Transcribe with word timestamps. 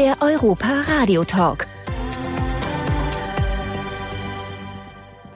der 0.00 0.16
Europa 0.22 0.80
Radio 0.88 1.24
Talk. 1.24 1.69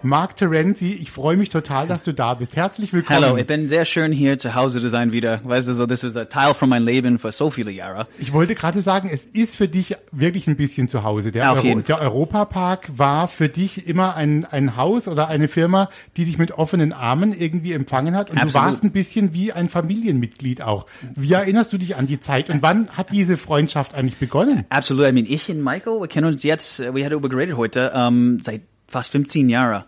Mark 0.04 0.36
Terenzi, 0.36 0.98
ich 1.00 1.10
freue 1.10 1.38
mich 1.38 1.48
total, 1.48 1.86
dass 1.86 2.02
du 2.02 2.12
da 2.12 2.34
bist. 2.34 2.56
Herzlich 2.56 2.92
willkommen. 2.92 3.24
Hallo, 3.24 3.38
ich 3.38 3.46
bin 3.46 3.70
sehr 3.70 3.86
schön 3.86 4.12
hier 4.12 4.36
zu 4.36 4.54
Hause 4.54 4.82
zu 4.82 4.90
sein 4.90 5.12
wieder. 5.12 5.40
Weißt 5.42 5.66
du, 5.66 5.72
so, 5.72 5.86
das 5.86 6.04
ist 6.04 6.14
ein 6.14 6.28
Teil 6.28 6.52
von 6.52 6.68
meinem 6.68 6.84
Leben 6.84 7.18
für 7.18 7.32
so 7.32 7.48
viele 7.48 7.70
Jahre. 7.70 8.04
Ich 8.18 8.34
wollte 8.34 8.54
gerade 8.54 8.82
sagen, 8.82 9.08
es 9.10 9.24
ist 9.24 9.56
für 9.56 9.66
dich 9.66 9.96
wirklich 10.12 10.46
ein 10.46 10.56
bisschen 10.56 10.90
zu 10.90 11.04
Hause. 11.04 11.32
Der, 11.32 11.50
Auf 11.50 11.64
jeden 11.64 11.84
der 11.86 12.02
Europapark 12.02 12.90
war 12.98 13.28
für 13.28 13.48
dich 13.48 13.88
immer 13.88 14.14
ein, 14.14 14.44
ein 14.44 14.76
Haus 14.76 15.08
oder 15.08 15.28
eine 15.28 15.48
Firma, 15.48 15.88
die 16.18 16.26
dich 16.26 16.36
mit 16.36 16.52
offenen 16.52 16.92
Armen 16.92 17.32
irgendwie 17.32 17.72
empfangen 17.72 18.14
hat. 18.14 18.28
Und 18.28 18.36
Absolut. 18.36 18.54
du 18.54 18.58
warst 18.58 18.84
ein 18.84 18.92
bisschen 18.92 19.32
wie 19.32 19.52
ein 19.54 19.70
Familienmitglied 19.70 20.60
auch. 20.60 20.84
Wie 21.14 21.32
erinnerst 21.32 21.72
du 21.72 21.78
dich 21.78 21.96
an 21.96 22.06
die 22.06 22.20
Zeit 22.20 22.50
und 22.50 22.60
wann 22.60 22.90
hat 22.90 23.10
diese 23.10 23.38
Freundschaft 23.38 23.94
eigentlich 23.94 24.18
begonnen? 24.18 24.66
Absolut. 24.68 25.06
I 25.06 25.12
mean, 25.12 25.24
ich 25.26 25.48
und 25.48 25.64
Michael, 25.64 26.00
wir 26.00 26.08
kennen 26.08 26.26
uns 26.26 26.42
jetzt, 26.42 26.80
äh, 26.80 26.94
wir 26.94 27.04
hatten 27.04 27.12
darüber 27.12 27.30
geredet 27.30 27.56
heute, 27.56 27.90
ähm, 27.94 28.40
seit 28.42 28.60
fast 28.94 29.10
15 29.10 29.48
Jahren. 29.48 29.84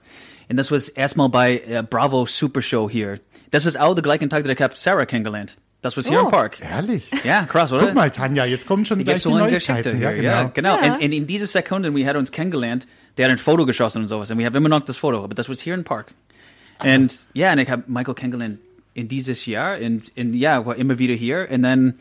Und 0.48 0.56
das 0.56 0.70
war 0.70 0.80
erstmal 0.94 1.28
bei 1.28 1.62
äh, 1.66 1.82
Bravo 1.88 2.26
Super 2.26 2.60
Show 2.60 2.90
hier. 2.90 3.20
Das 3.52 3.64
ist 3.64 3.78
auch 3.78 3.94
der 3.94 4.02
gleiche 4.02 4.28
Tag, 4.28 4.44
der 4.44 4.52
ich 4.52 4.60
habe 4.60 4.74
Sarah 4.76 5.06
kennengelernt. 5.06 5.56
Das 5.80 5.96
war 5.96 6.02
hier 6.02 6.20
im 6.20 6.28
Park. 6.28 6.58
Ehrlich? 6.60 7.10
Ja, 7.22 7.44
krass, 7.44 7.70
oder? 7.72 7.86
Guck 7.86 7.94
mal, 7.94 8.10
Tanja, 8.10 8.44
jetzt 8.44 8.66
kommen 8.66 8.84
schon 8.84 9.04
gleich 9.04 9.22
die 9.22 9.28
so 9.28 9.34
eine 9.34 9.48
Geschichte 9.50 9.94
Neuigkeiten. 9.94 9.98
hier. 9.98 10.16
Ja, 10.16 10.22
Ja, 10.22 10.42
genau. 10.44 10.74
genau. 10.74 10.82
Ja. 10.84 10.94
Und, 10.94 11.04
und 11.04 11.12
in 11.12 11.26
dieser 11.28 11.46
Sekunde, 11.46 11.94
wir 11.94 12.06
hatten 12.06 12.18
uns 12.18 12.32
kennengelernt, 12.32 12.86
der 13.16 13.26
hat 13.26 13.32
ein 13.32 13.38
Foto 13.38 13.64
geschossen 13.64 14.02
und 14.02 14.08
sowas. 14.08 14.30
Und 14.30 14.38
wir 14.38 14.46
haben 14.46 14.56
immer 14.56 14.68
noch 14.68 14.80
das 14.80 14.96
Foto, 14.96 15.22
aber 15.22 15.34
das 15.34 15.48
war 15.48 15.54
hier 15.54 15.74
im 15.74 15.84
Park. 15.84 16.12
Und 16.82 17.12
ja, 17.34 17.52
und 17.52 17.58
ich 17.60 17.70
habe 17.70 17.84
Michael 17.86 18.14
kennengelernt 18.14 18.58
in 18.94 19.06
dieses 19.08 19.46
Jahr. 19.46 19.78
Und, 19.78 20.10
und 20.16 20.34
ja, 20.34 20.66
war 20.66 20.74
immer 20.74 20.98
wieder 20.98 21.14
hier. 21.14 21.46
Und 21.50 21.62
dann, 21.62 21.94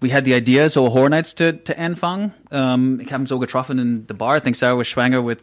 we 0.00 0.12
had 0.12 0.24
the 0.24 0.34
idea, 0.34 0.68
so 0.68 0.92
Horror 0.92 1.10
Nights 1.10 1.34
to, 1.34 1.52
zu 1.64 1.76
anfangen. 1.76 2.32
Um, 2.50 3.00
ich 3.00 3.12
habe 3.12 3.24
ihn 3.24 3.26
so 3.26 3.38
getroffen 3.40 3.78
in 3.78 4.04
the 4.06 4.14
Bar. 4.14 4.36
I 4.36 4.40
think 4.40 4.56
Sarah 4.56 4.78
was 4.78 4.86
schwanger 4.86 5.26
with, 5.26 5.38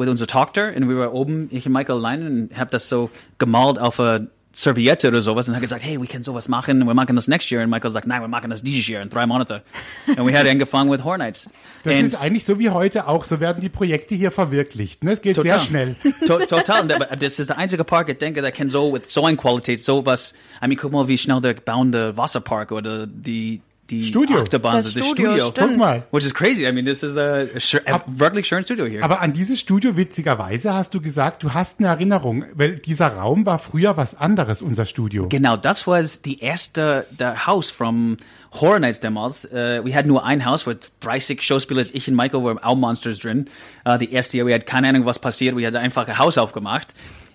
with 0.00 0.08
unserer 0.08 0.26
Tochter. 0.28 0.72
Und 0.74 0.88
wir 0.88 0.96
waren 0.98 1.10
oben, 1.10 1.48
ich 1.52 1.66
und 1.66 1.72
Michael 1.72 1.98
allein, 1.98 2.26
und 2.50 2.58
habe 2.58 2.70
das 2.70 2.88
so 2.88 3.10
gemalt 3.38 3.78
auf 3.78 4.00
eine 4.00 4.28
Serviette 4.52 5.06
oder 5.06 5.22
sowas 5.22 5.48
und 5.48 5.54
hat 5.54 5.60
gesagt, 5.60 5.84
hey, 5.84 6.00
wir 6.00 6.08
können 6.08 6.24
sowas 6.24 6.48
machen, 6.48 6.84
wir 6.84 6.94
machen 6.94 7.14
das 7.14 7.28
next 7.28 7.52
year. 7.52 7.62
Und 7.62 7.70
Michael 7.70 7.92
sagt, 7.92 8.08
nein, 8.08 8.20
wir 8.20 8.26
machen 8.26 8.50
das 8.50 8.64
dieses 8.64 8.88
Jahr 8.88 9.00
in 9.00 9.08
drei 9.08 9.24
Monate. 9.24 9.62
Und 10.08 10.26
wir 10.26 10.36
haben 10.36 10.48
angefangen 10.48 10.90
with 10.90 11.04
Horror 11.04 11.18
Nights. 11.18 11.48
Das 11.84 11.94
And- 11.94 12.08
ist 12.08 12.20
eigentlich 12.20 12.44
so 12.44 12.58
wie 12.58 12.68
heute 12.70 13.06
auch. 13.06 13.24
So 13.26 13.38
werden 13.38 13.60
die 13.60 13.68
Projekte 13.68 14.16
hier 14.16 14.32
verwirklicht. 14.32 15.04
Ne? 15.04 15.12
Es 15.12 15.22
geht 15.22 15.40
sehr 15.40 15.60
schnell. 15.60 15.94
To 16.26 16.38
total. 16.38 16.82
Und 16.82 16.92
aber 16.92 17.14
Das 17.16 17.38
ist 17.38 17.48
der 17.50 17.58
einzige 17.58 17.84
Park, 17.84 18.08
ich 18.08 18.18
denke, 18.18 18.42
der 18.42 18.50
kann 18.50 18.70
so 18.70 18.90
mit 18.90 19.08
so 19.08 19.24
einer 19.24 19.36
Qualität, 19.36 19.80
so 19.82 20.04
was, 20.04 20.34
I 20.60 20.66
mean, 20.66 20.76
guck 20.76 20.90
mal, 20.90 21.06
wie 21.06 21.16
schnell 21.16 21.40
der 21.40 21.54
bauende 21.54 22.16
Wasserpark 22.16 22.72
oder 22.72 23.06
die, 23.06 23.60
die 23.90 24.04
Studio. 24.04 24.38
Achterbahn, 24.40 24.76
Das 24.76 24.92
so 24.92 24.98
das 24.98 25.08
Studio, 25.08 25.32
Studio. 25.32 25.52
Guck 25.56 25.76
mal. 25.76 26.04
Which 26.10 26.24
is 26.24 26.32
crazy. 26.32 26.66
I 26.66 26.72
mean, 26.72 26.84
this 26.84 27.02
is 27.02 27.16
a, 27.16 27.42
a 27.86 28.02
wirklich 28.06 28.46
schönes 28.46 28.66
Studio 28.66 28.86
hier. 28.86 29.04
Aber 29.04 29.20
an 29.20 29.32
dieses 29.32 29.60
Studio, 29.60 29.96
witzigerweise, 29.96 30.72
hast 30.72 30.94
du 30.94 31.00
gesagt, 31.00 31.42
du 31.42 31.52
hast 31.52 31.80
eine 31.80 31.88
Erinnerung, 31.88 32.44
weil 32.54 32.76
dieser 32.76 33.08
Raum 33.08 33.46
war 33.46 33.58
früher 33.58 33.96
was 33.96 34.14
anderes, 34.18 34.62
unser 34.62 34.86
Studio. 34.86 35.28
Genau, 35.28 35.56
das 35.56 35.86
war 35.86 36.02
die 36.02 36.40
erste 36.40 37.06
der 37.10 37.46
Haus 37.46 37.70
from 37.70 38.16
Horror 38.52 38.80
Nights 38.80 39.00
damals. 39.00 39.44
Uh, 39.44 39.84
we 39.84 39.94
had 39.94 40.06
nur 40.06 40.24
ein 40.24 40.44
Haus 40.44 40.66
mit 40.66 40.90
30 41.00 41.42
Schauspieler. 41.42 41.84
Ich 41.92 42.08
und 42.08 42.14
Michael 42.14 42.42
waren 42.44 42.58
auch 42.58 42.76
Monsters 42.76 43.18
drin. 43.18 43.48
Uh, 43.86 43.96
die 43.96 44.12
erste 44.12 44.36
Jahr, 44.36 44.46
wir 44.46 44.54
hatten 44.54 44.66
keine 44.66 44.88
Ahnung, 44.88 45.06
was 45.06 45.18
passiert. 45.18 45.56
Wir 45.56 45.66
hatten 45.66 45.76
einfach 45.76 46.08
ein 46.08 46.18
Haus 46.18 46.38
aufgemacht. 46.38 46.88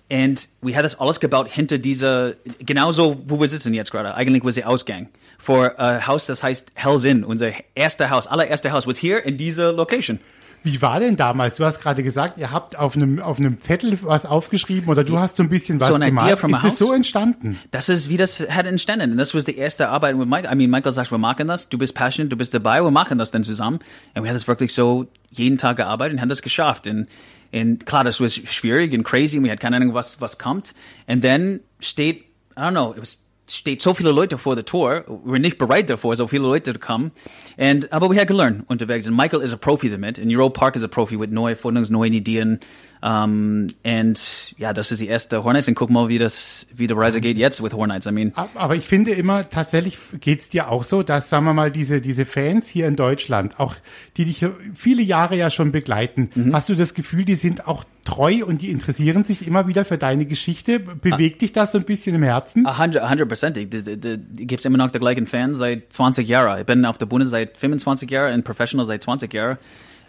Und 0.08 0.48
wir 0.62 0.76
haben 0.76 0.84
das 0.84 1.00
alles 1.00 1.18
gebaut 1.18 1.50
hinter 1.50 1.78
dieser, 1.78 2.34
genauso, 2.60 3.20
wo 3.26 3.40
wir 3.40 3.48
sitzen 3.48 3.74
jetzt 3.74 3.90
gerade. 3.90 4.14
Eigentlich 4.14 4.44
war 4.44 4.52
der 4.52 4.68
Ausgang. 4.68 5.08
Für 5.38 5.78
ein 5.78 6.06
Haus, 6.06 6.26
das 6.26 6.42
heißt 6.42 6.70
Hell's 6.74 7.04
Inn. 7.04 7.24
Unser 7.24 7.52
erster 7.74 8.10
Haus, 8.10 8.26
allererste 8.26 8.70
Haus, 8.70 8.86
was 8.86 8.98
hier 8.98 9.24
in 9.24 9.36
dieser 9.36 9.72
Location. 9.72 10.20
Wie 10.62 10.82
war 10.82 10.98
denn 10.98 11.14
damals? 11.14 11.56
Du 11.56 11.64
hast 11.64 11.80
gerade 11.80 12.02
gesagt, 12.02 12.38
ihr 12.38 12.50
habt 12.50 12.76
auf 12.76 12.96
einem, 12.96 13.20
auf 13.20 13.38
einem 13.38 13.60
Zettel 13.60 13.96
was 14.02 14.26
aufgeschrieben 14.26 14.88
oder 14.88 15.04
du 15.04 15.16
hast 15.18 15.36
so 15.36 15.44
ein 15.44 15.48
bisschen 15.48 15.80
was 15.80 15.88
So 15.88 15.96
Idee 15.96 16.06
gemalt. 16.06 16.38
from 16.40 16.54
Ist 16.54 16.64
es 16.64 16.78
so 16.78 16.92
entstanden? 16.92 17.58
Das 17.70 17.88
ist, 17.88 18.08
wie 18.08 18.16
das 18.16 18.40
hat 18.40 18.66
entstanden. 18.66 19.12
Und 19.12 19.18
das 19.18 19.32
war 19.32 19.40
die 19.42 19.56
erste 19.56 19.88
Arbeit 19.88 20.16
mit 20.16 20.28
Michael. 20.28 20.52
I 20.52 20.56
mean, 20.56 20.70
Michael 20.70 20.92
sagt, 20.92 21.12
wir 21.12 21.18
machen 21.18 21.46
das. 21.46 21.68
Du 21.68 21.78
bist 21.78 21.94
passionate, 21.94 22.30
du 22.30 22.36
bist 22.36 22.52
dabei, 22.52 22.82
wir 22.82 22.90
machen 22.90 23.18
das 23.18 23.30
dann 23.30 23.44
zusammen. 23.44 23.78
Und 24.14 24.24
wir 24.24 24.30
haben 24.30 24.36
das 24.36 24.48
wirklich 24.48 24.74
so 24.74 25.06
jeden 25.30 25.56
Tag 25.56 25.76
gearbeitet 25.76 26.14
und 26.14 26.20
haben 26.20 26.28
das 26.28 26.42
geschafft. 26.42 26.88
Und, 26.88 27.06
und 27.52 27.86
klar, 27.86 28.04
das 28.04 28.20
war 28.20 28.28
schwierig 28.28 28.92
und 28.92 29.04
crazy. 29.04 29.38
und 29.38 29.44
Wir 29.44 29.52
hatten 29.52 29.60
keine 29.60 29.76
Ahnung, 29.76 29.94
was, 29.94 30.20
was 30.20 30.38
kommt. 30.38 30.74
Und 31.06 31.24
dann 31.24 31.60
steht, 31.80 32.24
I 32.56 32.60
don't 32.60 32.70
know, 32.70 32.92
it 32.94 33.00
was, 33.02 33.18
steht 33.50 33.82
so 33.82 33.94
viele 33.94 34.12
Leute 34.12 34.38
vor 34.38 34.56
Tor. 34.64 35.04
Wir 35.06 35.32
waren 35.32 35.42
nicht 35.42 35.58
bereit 35.58 35.88
davor, 35.88 36.16
so 36.16 36.26
viele 36.26 36.42
Leute 36.42 36.72
zu 36.72 36.78
kommen. 36.78 37.12
Und, 37.56 37.92
aber 37.92 38.10
wir 38.10 38.18
haben 38.18 38.26
gelernt 38.26 38.64
unterwegs. 38.68 39.06
Und 39.06 39.16
Michael 39.16 39.42
ist 39.42 39.52
ein 39.52 39.58
Profi 39.58 39.90
damit. 39.90 40.18
Und 40.18 40.34
Euro 40.34 40.50
Park 40.50 40.76
ist 40.76 40.84
ein 40.84 40.90
Profi 40.90 41.16
mit 41.16 41.32
neuen 41.32 41.54
Erfindungen, 41.54 41.90
neuen 41.92 42.12
Ideen. 42.12 42.60
Um, 43.06 43.68
und 43.84 44.54
ja, 44.58 44.72
das 44.72 44.90
ist 44.90 45.00
die 45.00 45.06
erste 45.06 45.44
Hornets. 45.44 45.68
Und 45.68 45.74
guck 45.76 45.90
mal, 45.90 46.08
wie 46.08 46.18
das, 46.18 46.66
wie 46.74 46.88
die 46.88 46.94
Reise 46.94 47.20
geht 47.20 47.36
jetzt 47.36 47.62
with 47.62 47.72
Hornets. 47.72 48.04
I 48.06 48.10
mean, 48.10 48.32
Aber 48.56 48.74
ich 48.74 48.84
finde 48.88 49.12
immer, 49.12 49.48
tatsächlich 49.48 49.96
geht's 50.20 50.48
dir 50.48 50.70
auch 50.72 50.82
so, 50.82 51.04
dass, 51.04 51.28
sagen 51.30 51.44
wir 51.44 51.54
mal, 51.54 51.70
diese, 51.70 52.00
diese 52.00 52.24
Fans 52.26 52.66
hier 52.66 52.88
in 52.88 52.96
Deutschland, 52.96 53.60
auch 53.60 53.76
die 54.16 54.24
dich 54.24 54.44
viele 54.74 55.02
Jahre 55.02 55.36
ja 55.36 55.50
schon 55.50 55.70
begleiten, 55.70 56.30
Mhm. 56.34 56.52
hast 56.52 56.68
du 56.68 56.74
das 56.74 56.94
Gefühl, 56.94 57.24
die 57.24 57.36
sind 57.36 57.68
auch 57.68 57.84
treu 58.04 58.44
und 58.44 58.60
die 58.62 58.70
interessieren 58.72 59.22
sich 59.22 59.46
immer 59.46 59.68
wieder 59.68 59.84
für 59.84 59.98
deine 59.98 60.26
Geschichte? 60.26 60.80
Bewegt 60.80 61.42
dich 61.42 61.52
das 61.52 61.70
so 61.72 61.78
ein 61.78 61.84
bisschen 61.84 62.16
im 62.16 62.24
Herzen? 62.24 62.66
A 62.66 62.76
hundred, 62.76 63.02
a 63.02 63.10
hundred 63.10 63.28
percent. 63.28 63.56
Gibt 63.56 64.64
immer 64.64 64.78
noch 64.78 64.90
die 64.90 64.98
gleichen 64.98 65.28
Fans 65.28 65.58
seit 65.58 65.92
20 65.92 66.26
Jahren. 66.26 66.58
Ich 66.60 66.66
bin 66.66 66.84
auf 66.84 66.98
der 66.98 67.06
Bühne 67.06 67.26
seit 67.26 67.56
25 67.56 68.10
Jahren 68.10 68.34
und 68.34 68.42
Professional 68.44 68.84
seit 68.84 69.02
20 69.04 69.32
Jahren. 69.32 69.58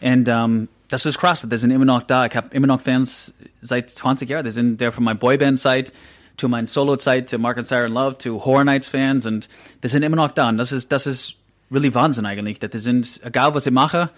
Und 0.01 0.27
um, 0.29 0.67
das 0.89 1.05
ist 1.05 1.17
krass. 1.17 1.45
Die 1.49 1.57
sind 1.57 1.71
immer 1.71 1.85
noch 1.85 2.03
da. 2.03 2.25
Ich 2.25 2.35
habe 2.35 2.47
immer 2.51 2.67
noch 2.67 2.81
Fans 2.81 3.33
seit 3.61 3.89
20 3.89 4.29
Jahren. 4.29 4.45
Die 4.45 4.51
sind 4.51 4.79
der 4.81 4.91
von 4.91 5.03
meiner 5.03 5.19
Boyband-Zeit 5.19 5.91
zu 6.37 6.47
meiner 6.49 6.67
Solo-Zeit, 6.67 7.29
zu 7.29 7.39
Mark 7.39 7.57
and 7.57 7.67
Sarah 7.67 7.87
in 7.87 7.93
Love, 7.93 8.17
zu 8.19 8.45
Horror 8.45 8.63
Nights-Fans. 8.63 9.25
Und 9.25 9.47
die 9.83 9.87
sind 9.87 10.03
immer 10.03 10.15
noch 10.15 10.31
da. 10.31 10.49
Und 10.49 10.57
das 10.57 10.71
ist, 10.71 10.91
das 10.91 11.07
ist 11.07 11.35
really 11.71 11.93
Wahnsinn 11.93 12.25
eigentlich. 12.25 12.59
Dass 12.59 12.69
die 12.69 12.77
sind, 12.77 13.19
egal 13.23 13.53
was 13.55 13.65
ich 13.65 13.73
mache, 13.73 14.09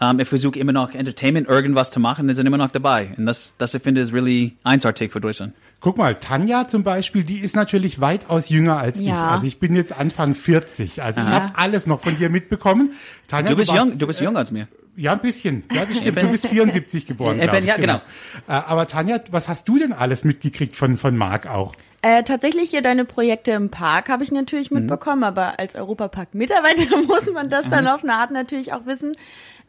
um, 0.00 0.18
ich 0.18 0.26
versuche 0.28 0.58
immer 0.58 0.72
noch 0.72 0.92
Entertainment, 0.92 1.48
irgendwas 1.48 1.90
zu 1.92 2.00
machen, 2.00 2.26
die 2.26 2.34
sind 2.34 2.46
immer 2.46 2.56
noch 2.58 2.70
dabei. 2.72 3.10
Und 3.16 3.26
das, 3.26 3.54
das 3.58 3.74
ich 3.74 3.82
finde, 3.82 4.00
ist 4.00 4.12
really 4.12 4.56
einzigartig 4.64 5.12
für 5.12 5.20
Deutschland. 5.20 5.52
Guck 5.80 5.98
mal, 5.98 6.16
Tanja 6.16 6.66
zum 6.66 6.82
Beispiel, 6.82 7.22
die 7.22 7.38
ist 7.38 7.54
natürlich 7.54 8.00
weitaus 8.00 8.48
jünger 8.48 8.76
als 8.78 8.98
ich. 8.98 9.06
Ja. 9.06 9.30
Also 9.30 9.46
ich 9.46 9.60
bin 9.60 9.76
jetzt 9.76 9.96
Anfang 9.96 10.34
40. 10.34 11.00
Also 11.02 11.20
ich 11.20 11.26
habe 11.26 11.52
alles 11.56 11.86
noch 11.86 12.00
von 12.00 12.16
dir 12.16 12.28
mitbekommen. 12.28 12.92
Tanja, 13.28 13.50
Du 13.50 13.56
bist 13.56 13.70
warst- 13.70 13.90
jung, 13.90 13.98
du 13.98 14.06
bist 14.06 14.20
jung 14.20 14.36
als 14.36 14.50
mir. 14.50 14.66
Ja, 14.96 15.12
ein 15.12 15.18
bisschen. 15.20 15.64
Ja, 15.72 15.84
das 15.84 15.98
stimmt. 15.98 16.22
Du 16.22 16.28
bist 16.28 16.46
74 16.46 17.06
geboren. 17.06 17.36
Ich 17.36 17.42
glaub 17.42 17.56
bin- 17.56 17.66
ja, 17.66 17.76
genau. 17.76 17.96
Äh, 17.96 18.52
Aber 18.68 18.86
Tanja, 18.86 19.18
was 19.30 19.48
hast 19.48 19.68
du 19.68 19.78
denn 19.78 19.92
alles 19.92 20.24
mitgekriegt 20.24 20.76
von, 20.76 20.96
von 20.96 21.16
Marc 21.16 21.46
auch? 21.50 21.72
Äh, 22.02 22.22
tatsächlich 22.22 22.68
hier 22.70 22.82
deine 22.82 23.04
Projekte 23.06 23.52
im 23.52 23.70
Park 23.70 24.08
habe 24.10 24.22
ich 24.24 24.30
natürlich 24.30 24.70
Mhm. 24.70 24.80
mitbekommen, 24.80 25.24
aber 25.24 25.58
als 25.58 25.74
Europapark-Mitarbeiter 25.74 27.02
muss 27.08 27.30
man 27.32 27.48
das 27.48 27.68
dann 27.68 27.86
auf 27.88 28.02
eine 28.04 28.12
Art 28.14 28.30
natürlich 28.30 28.72
auch 28.72 28.86
wissen. 28.86 29.16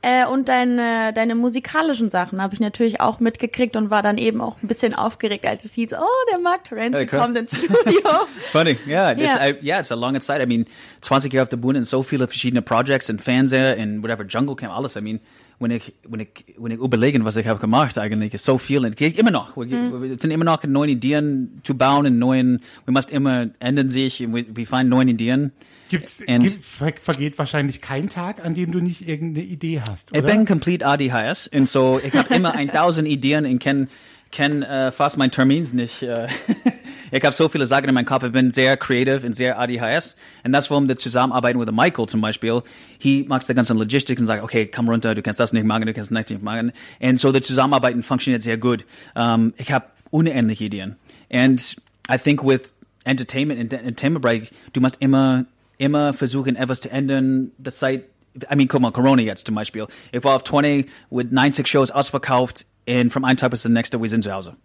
Äh, 0.05 0.27
und 0.27 0.49
deine, 0.49 1.13
deine 1.13 1.33
musikalischen 1.33 2.11
Sachen 2.11 2.39
habe 2.39 2.53
ich 2.53 2.59
natürlich 2.59 3.01
auch 3.01 3.19
mitgekriegt 3.19 3.75
und 3.75 3.89
war 3.89 4.03
dann 4.03 4.19
eben 4.19 4.39
auch 4.39 4.55
ein 4.61 4.67
bisschen 4.67 4.93
aufgeregt, 4.93 5.47
als 5.47 5.65
es 5.65 5.73
hieß, 5.73 5.93
oh, 5.93 6.31
der 6.31 6.37
Mark 6.37 6.65
Terenzi 6.65 6.99
Hey, 6.99 7.07
kommt 7.07 7.35
ins 7.35 7.57
Studio. 7.57 8.11
Funny, 8.51 8.77
yeah, 8.85 9.13
it's, 9.13 9.21
Yeah. 9.21 9.49
I, 9.49 9.55
yeah, 9.63 9.79
it's 9.79 9.91
a 9.91 9.95
lange 9.95 10.19
Zeit. 10.19 10.43
I 10.43 10.45
mean, 10.45 10.67
20 11.01 11.33
Jahre 11.33 11.45
auf 11.45 11.49
der 11.49 11.57
Bühne 11.57 11.79
und 11.79 11.85
so 11.85 12.03
viele 12.03 12.27
verschiedene 12.27 12.61
Projects 12.61 13.09
und 13.09 13.19
Fernseher 13.19 13.79
und 13.79 14.03
whatever, 14.03 14.25
Jungle 14.25 14.55
Camp, 14.55 14.71
alles. 14.71 14.95
I 14.95 15.01
mean, 15.01 15.21
wenn 15.59 15.71
ich, 15.71 15.93
wenn 16.07 16.19
ich, 16.19 16.29
wenn 16.57 16.71
ich 16.71 16.79
überlege, 16.79 17.23
was 17.25 17.35
ich 17.35 17.47
habe 17.47 17.59
gemacht 17.59 17.97
eigentlich, 17.97 18.33
ist 18.33 18.45
so 18.45 18.57
viel 18.57 18.85
und 18.85 18.95
geht 18.97 19.17
immer 19.17 19.31
noch. 19.31 19.55
Wir, 19.55 20.01
wir 20.01 20.19
sind 20.19 20.31
immer 20.31 20.43
noch 20.45 20.63
in 20.63 20.71
neuen 20.71 20.89
Ideen 20.89 21.61
zu 21.63 21.75
bauen 21.75 22.05
und 22.05 22.19
neuen, 22.19 22.59
wir 22.85 22.91
müssen 22.93 23.11
immer 23.11 23.47
ändern 23.59 23.89
sich, 23.89 24.23
und 24.25 24.35
wir, 24.35 24.45
wir 24.55 24.67
finden 24.67 24.89
neuen 24.89 25.07
Ideen. 25.07 25.51
Gibt's, 25.87 26.19
And- 26.27 26.43
gibt, 26.43 26.63
ver- 26.65 26.93
vergeht 26.99 27.37
wahrscheinlich 27.37 27.79
kein 27.79 28.09
Tag, 28.09 28.43
an 28.43 28.53
dem 28.55 28.71
du 28.71 28.79
nicht 28.81 29.07
irgendeine 29.07 29.45
Idee 29.45 29.81
hast, 29.87 30.09
Ich 30.11 30.17
oder? 30.19 30.31
bin 30.33 30.45
complete 30.45 30.85
ADHS 30.85 31.47
und 31.53 31.69
so, 31.69 32.01
ich 32.03 32.13
habe 32.13 32.33
immer 32.33 32.55
1000 32.55 33.07
Ideen 33.07 33.45
und 33.45 33.59
kann, 33.63 33.87
kann 34.35 34.63
äh, 34.63 34.91
fast 34.91 35.17
mein 35.17 35.31
Termins 35.31 35.73
nicht. 35.73 36.03
Äh, 36.03 36.27
ich 37.11 37.23
habe 37.23 37.33
so 37.33 37.49
viele 37.49 37.65
Sachen 37.65 37.85
in 37.85 37.95
meinem 37.95 38.05
Kopf, 38.05 38.23
ich 38.23 38.31
bin 38.31 38.51
sehr 38.51 38.77
creative 38.77 39.25
und 39.25 39.33
sehr 39.33 39.59
ADHS 39.59 40.15
und 40.43 40.51
das, 40.51 40.69
warum 40.69 40.87
wir 40.87 40.97
zusammenarbeiten 40.97 41.57
mit 41.57 41.71
Michael 41.71 42.07
zum 42.07 42.21
Beispiel, 42.21 42.61
he 42.99 43.25
macht 43.27 43.47
die 43.47 43.53
ganzen 43.53 43.77
Logistics 43.77 44.21
und 44.21 44.27
sagt, 44.27 44.43
okay, 44.43 44.67
komm 44.67 44.89
runter, 44.89 45.15
du 45.15 45.21
kannst 45.21 45.39
das 45.39 45.53
nicht 45.53 45.65
machen, 45.65 45.85
du 45.85 45.93
kannst 45.93 46.11
das 46.11 46.29
nicht 46.29 46.43
machen 46.43 46.73
und 46.99 47.19
so, 47.19 47.31
das 47.31 47.47
Zusammenarbeiten 47.47 48.03
funktioniert 48.03 48.43
sehr 48.43 48.57
gut. 48.57 48.85
Um, 49.15 49.53
ich 49.57 49.71
habe 49.71 49.85
unendliche 50.11 50.65
Ideen 50.65 50.97
and 51.31 51.75
I 52.11 52.17
think 52.17 52.43
with 52.43 52.61
Entertainment 53.05 53.59
und 53.59 53.73
Entertainment 53.73 54.21
Bereich, 54.21 54.51
du 54.73 54.81
musst 54.81 54.97
immer, 54.99 55.45
immer 55.77 56.13
versuchen, 56.13 56.55
etwas 56.55 56.81
zu 56.81 56.91
ändern, 56.91 57.51
das 57.57 57.79
Zeit 57.79 58.03
I 58.51 58.55
mean, 58.57 58.67
guck 58.67 58.81
mal, 58.81 58.91
Corona 58.91 59.21
jetzt 59.21 59.45
zum 59.45 59.55
Beispiel. 59.55 59.87
Ich 60.11 60.21
war 60.25 60.35
auf 60.35 60.43
20 60.43 60.91
mit 61.09 61.31
90 61.31 61.65
Shows 61.69 61.89
ausverkauft 61.89 62.65
und 62.87 63.11
vom 63.11 63.25
einen 63.25 63.37
Tag 63.37 63.51
bis 63.51 63.61
zum 63.63 63.73
nächsten, 63.73 64.01
wir 64.01 64.09
sind 64.09 64.23
zu 64.23 64.31
Hause. 64.31 64.55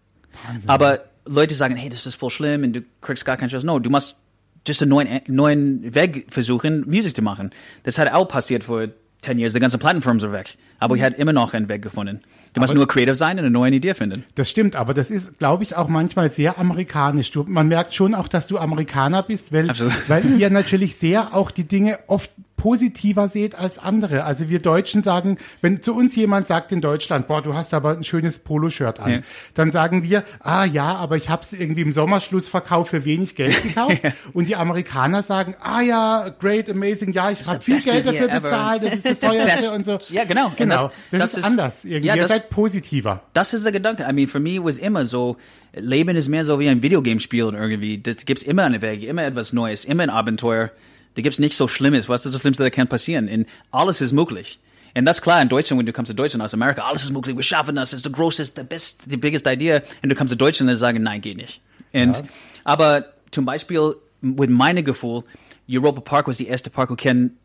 Aber 0.67 1.00
Leute 1.25 1.55
sagen, 1.55 1.76
hey, 1.76 1.88
das 1.88 2.06
ist 2.06 2.14
voll 2.14 2.31
schlimm 2.31 2.62
und 2.64 2.72
du 2.75 2.82
kriegst 3.00 3.25
gar 3.25 3.37
keine 3.37 3.50
Shows. 3.50 3.64
No, 3.64 3.78
du 3.78 3.90
musst 3.90 4.19
just 4.67 4.82
einen 4.82 4.90
neuen, 4.90 5.20
neuen 5.28 5.94
Weg 5.94 6.26
versuchen, 6.31 6.84
Musik 6.88 7.14
zu 7.17 7.22
machen. 7.22 7.50
Das 7.82 7.99
hat 7.99 8.12
auch 8.12 8.26
passiert 8.26 8.64
vor 8.64 8.88
10 9.22 9.38
years, 9.38 9.52
die 9.52 9.61
ganzen 9.61 9.78
Plattenfirmen 9.78 10.20
sind 10.20 10.32
weg. 10.32 10.56
Aber 10.78 10.96
ich 10.96 11.02
habe 11.02 11.14
immer 11.17 11.32
noch 11.32 11.52
einen 11.52 11.69
Weg 11.69 11.82
gefunden. 11.82 12.20
Du 12.55 12.61
musst 12.61 12.72
Aber- 12.72 12.78
nur 12.78 12.88
creative 12.88 13.14
sein 13.14 13.32
und 13.38 13.40
eine 13.44 13.50
neue 13.50 13.70
Idee 13.72 13.94
finden. 13.94 14.25
Das 14.34 14.49
stimmt, 14.50 14.76
aber 14.76 14.94
das 14.94 15.11
ist, 15.11 15.38
glaube 15.38 15.62
ich, 15.62 15.76
auch 15.76 15.88
manchmal 15.88 16.31
sehr 16.32 16.58
amerikanisch. 16.58 17.31
Du, 17.31 17.44
man 17.46 17.69
merkt 17.69 17.94
schon 17.94 18.14
auch, 18.14 18.28
dass 18.28 18.46
du 18.46 18.58
Amerikaner 18.58 19.22
bist, 19.22 19.52
weil, 19.52 19.69
Absolut. 19.70 19.93
weil 20.08 20.38
ihr 20.38 20.50
natürlich 20.50 20.96
sehr 20.96 21.34
auch 21.34 21.50
die 21.50 21.64
Dinge 21.64 21.99
oft 22.06 22.31
positiver 22.61 23.27
seht 23.27 23.55
als 23.55 23.79
andere. 23.79 24.25
Also 24.25 24.51
wir 24.51 24.59
Deutschen 24.61 25.03
sagen, 25.03 25.39
wenn 25.62 25.81
zu 25.81 25.95
uns 25.97 26.15
jemand 26.15 26.47
sagt 26.47 26.73
in 26.73 26.83
Deutschland, 26.83 27.27
boah, 27.27 27.41
du 27.41 27.55
hast 27.55 27.73
aber 27.73 27.97
ein 27.97 28.05
schönes 28.05 28.39
Poloshirt 28.39 29.01
an, 29.01 29.11
Ja. 29.11 29.19
dann 29.55 29.73
sagen 29.73 30.03
wir, 30.05 30.25
ah 30.41 30.67
ja, 30.67 30.95
aber 30.97 31.17
ich 31.17 31.31
habe 31.31 31.41
es 31.43 31.55
irgendwie 31.55 31.81
im 31.81 31.91
Sommerschlussverkauf 31.93 32.91
für 32.91 33.07
wenig 33.07 33.35
Geld 33.35 33.62
gekauft. 33.62 34.03
Und 34.35 34.47
die 34.47 34.57
Amerikaner 34.57 35.23
sagen, 35.23 35.55
ah 35.62 35.81
ja, 35.81 36.29
great, 36.39 36.69
amazing, 36.69 37.15
ja, 37.15 37.31
ich 37.31 37.43
habe 37.49 37.62
viel 37.62 37.81
Geld 37.81 38.07
dafür 38.07 38.29
bezahlt, 38.29 38.83
das 38.83 38.95
ist 38.97 39.06
das 39.06 39.21
teuerste 39.21 39.73
und 39.73 39.87
so. 39.87 39.99
Ja, 40.11 40.25
genau. 40.25 40.53
Genau, 40.56 40.85
das- 40.85 40.93
das, 41.11 41.21
das 41.21 41.35
ist 41.39 41.45
anders 41.45 41.85
irgendwie. 41.85 42.09
ja, 42.09 42.15
ihr 42.17 42.23
das- 42.23 42.31
seid 42.31 42.51
positiver. 42.51 43.23
Das 43.33 43.55
ist 43.55 43.65
der 43.65 43.73
Gedanke. 43.73 44.06
I 44.06 44.13
mean, 44.13 44.27
für 44.27 44.39
mich 44.41 44.61
war 44.61 44.69
es 44.69 44.77
immer 44.77 45.06
so, 45.06 45.39
Leben 45.73 46.15
ist 46.15 46.29
mehr 46.29 46.45
so 46.45 46.59
wie 46.61 46.69
ein 46.69 46.83
Videogame-Spiel 46.83 47.45
und 47.45 47.55
irgendwie. 47.55 47.97
Da 48.03 48.13
gibt's 48.13 48.43
immer 48.43 48.65
eine 48.65 48.83
Weg, 48.83 49.03
immer 49.03 49.25
etwas 49.25 49.55
Neues, 49.55 49.87
immer 49.87 50.03
ein 50.03 50.11
Abenteuer. 50.11 50.71
Da 51.15 51.23
gibt's 51.23 51.39
nichts 51.39 51.57
so 51.57 51.69
Schlimmes. 51.69 52.09
Was 52.09 52.27
ist 52.27 52.33
das 52.33 52.41
Schlimmste, 52.41 52.62
das 52.62 52.73
kann 52.73 52.89
passieren? 52.89 53.29
Und 53.29 53.47
alles 53.71 54.01
ist 54.01 54.12
möglich. 54.12 54.59
Und 54.95 55.05
das 55.05 55.19
ist 55.19 55.23
klar 55.23 55.41
in 55.41 55.49
Deutschland, 55.49 55.79
wenn 55.79 55.87
du 55.87 55.93
kommst 55.93 56.09
zu 56.09 56.15
Deutschland 56.15 56.43
aus 56.43 56.53
Amerika, 56.55 56.83
alles 56.83 57.05
ist 57.05 57.12
möglich, 57.12 57.37
wir 57.37 57.43
schaffen 57.43 57.77
das, 57.77 57.91
das 57.91 57.99
ist 57.99 58.05
the 58.05 58.12
grossest, 58.12 58.57
the 58.57 58.62
best, 58.62 59.03
the 59.09 59.17
biggest 59.17 59.47
idea. 59.47 59.83
Und 60.03 60.09
du 60.09 60.15
kommst 60.15 60.31
zu 60.31 60.37
Deutschland 60.37 60.71
und 60.71 60.77
sagen, 60.77 61.03
nein, 61.03 61.21
geht 61.21 61.37
nicht. 61.37 61.61
Und, 61.93 62.23
aber 62.65 63.07
zum 63.31 63.45
Beispiel, 63.45 63.95
mit 64.21 64.51
meinem 64.51 64.85
Gefühl, 64.85 65.25
Europa 65.71 66.01
Park 66.01 66.29
was 66.29 66.37
die 66.37 66.47
erste 66.47 66.71
Park, 66.71 66.91
wo 66.91 66.97
kennen, 66.97 67.37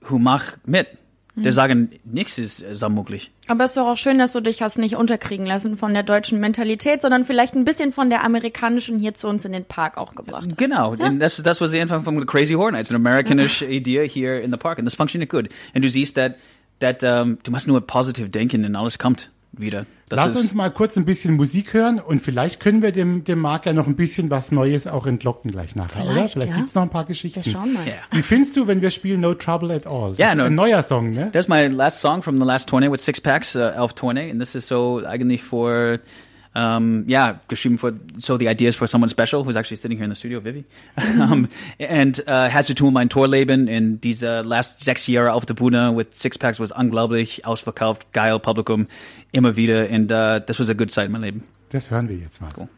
who 0.00 0.18
macht 0.18 0.66
mit. 0.66 0.86
Die 1.36 1.50
sagen, 1.50 1.90
nichts 2.04 2.38
ist, 2.38 2.60
ist 2.60 2.82
unmöglich. 2.84 3.32
Aber 3.48 3.64
es 3.64 3.72
ist 3.72 3.76
doch 3.76 3.88
auch 3.88 3.96
schön, 3.96 4.18
dass 4.18 4.32
du 4.32 4.40
dich 4.40 4.62
hast 4.62 4.78
nicht 4.78 4.94
unterkriegen 4.94 5.46
lassen 5.46 5.76
von 5.76 5.92
der 5.92 6.04
deutschen 6.04 6.38
Mentalität, 6.38 7.02
sondern 7.02 7.24
vielleicht 7.24 7.54
ein 7.54 7.64
bisschen 7.64 7.90
von 7.90 8.08
der 8.08 8.24
amerikanischen 8.24 9.00
hier 9.00 9.14
zu 9.14 9.26
uns 9.26 9.44
in 9.44 9.50
den 9.50 9.64
Park 9.64 9.98
auch 9.98 10.14
gebracht. 10.14 10.48
Genau, 10.56 10.92
und 10.92 11.18
das, 11.18 11.42
das 11.42 11.60
was 11.60 11.72
der 11.72 11.82
Anfang 11.82 12.04
von 12.04 12.24
Crazy 12.24 12.54
Horror 12.54 12.72
Nights, 12.72 12.90
eine 12.90 12.96
amerikanische 12.96 13.66
Idee 13.66 14.08
hier 14.08 14.42
in 14.42 14.52
the 14.52 14.56
park. 14.56 14.78
Und 14.78 14.84
das 14.84 14.94
funktioniert 14.94 15.30
gut. 15.30 15.48
Und 15.74 15.82
du 15.82 15.90
siehst, 15.90 16.14
that, 16.14 16.36
that, 16.78 17.02
um, 17.02 17.38
du 17.42 17.50
musst 17.50 17.66
nur 17.66 17.84
positiv 17.84 18.30
denken 18.30 18.64
und 18.64 18.76
alles 18.76 18.98
kommt 18.98 19.30
wieder. 19.58 19.86
Das 20.08 20.18
Lass 20.18 20.34
ist, 20.34 20.40
uns 20.40 20.54
mal 20.54 20.70
kurz 20.70 20.96
ein 20.96 21.04
bisschen 21.04 21.34
Musik 21.36 21.72
hören 21.74 21.98
und 21.98 22.20
vielleicht 22.20 22.60
können 22.60 22.82
wir 22.82 22.92
dem, 22.92 23.24
dem 23.24 23.38
Marc 23.40 23.66
ja 23.66 23.72
noch 23.72 23.86
ein 23.86 23.96
bisschen 23.96 24.30
was 24.30 24.52
Neues 24.52 24.86
auch 24.86 25.06
entlocken 25.06 25.50
gleich 25.50 25.74
nachher, 25.76 26.04
oder? 26.04 26.12
Vielleicht, 26.12 26.32
Vielleicht 26.34 26.52
ja. 26.52 26.56
gibt's 26.58 26.74
noch 26.74 26.82
ein 26.82 26.90
paar 26.90 27.04
Geschichten. 27.04 27.40
Ja, 27.44 27.52
schauen 27.52 27.72
mal. 27.72 27.86
Ja. 27.86 27.94
Wie 28.10 28.22
findest 28.22 28.56
du, 28.56 28.66
wenn 28.66 28.82
wir 28.82 28.90
spielen 28.90 29.20
No 29.20 29.34
Trouble 29.34 29.74
at 29.74 29.86
All? 29.86 30.14
Ja, 30.18 30.26
das 30.26 30.30
ist 30.30 30.36
no- 30.36 30.44
ein 30.44 30.54
neuer 30.54 30.82
Song, 30.82 31.10
ne? 31.12 31.30
That's 31.32 31.48
my 31.48 31.66
last 31.66 32.00
song 32.00 32.22
from 32.22 32.38
the 32.38 32.44
last 32.46 32.68
tourney 32.68 32.90
with 32.90 33.00
Six 33.04 33.20
Packs 33.20 33.56
uh, 33.56 33.72
auf 33.76 33.94
Tourney, 33.94 34.30
and 34.30 34.40
this 34.40 34.54
is 34.54 34.66
so 34.68 35.02
eigentlich 35.04 35.42
for 35.42 35.98
um, 36.54 37.04
yeah, 37.08 37.40
geschrieben 37.48 37.78
for 37.78 37.92
so 38.18 38.38
the 38.38 38.48
ideas 38.48 38.76
for 38.76 38.86
someone 38.86 39.08
special 39.08 39.44
who's 39.44 39.56
actually 39.56 39.76
sitting 39.76 39.98
here 39.98 40.04
in 40.04 40.10
the 40.10 40.16
studio, 40.16 40.40
Vivi, 40.40 40.64
um, 40.96 41.48
and 41.78 42.22
uh, 42.26 42.48
has 42.48 42.66
to 42.68 42.74
tun 42.74 42.92
mein 42.92 43.08
Tourleben 43.08 43.68
in 43.68 44.00
diese 44.00 44.42
last 44.42 44.80
sechs 44.80 45.06
Jahre 45.06 45.32
auf 45.32 45.46
der 45.46 45.54
Bühne 45.54 45.96
with 45.96 46.14
Six 46.14 46.38
Packs 46.38 46.60
was 46.60 46.70
unglaublich 46.70 47.44
ausverkauft, 47.44 48.12
geil 48.12 48.38
Publikum 48.38 48.86
immer 49.32 49.56
wieder, 49.56 49.88
and 49.90 50.10
uh, 50.12 50.40
this 50.40 50.58
was 50.58 50.68
a 50.68 50.74
good 50.74 50.90
side 50.90 51.06
in 51.06 51.12
meinem 51.12 51.24
Leben. 51.24 51.42
Das 51.70 51.90
hören 51.90 52.08
wir 52.08 52.16
jetzt 52.16 52.40
mal. 52.40 52.52
Cool. 52.56 52.68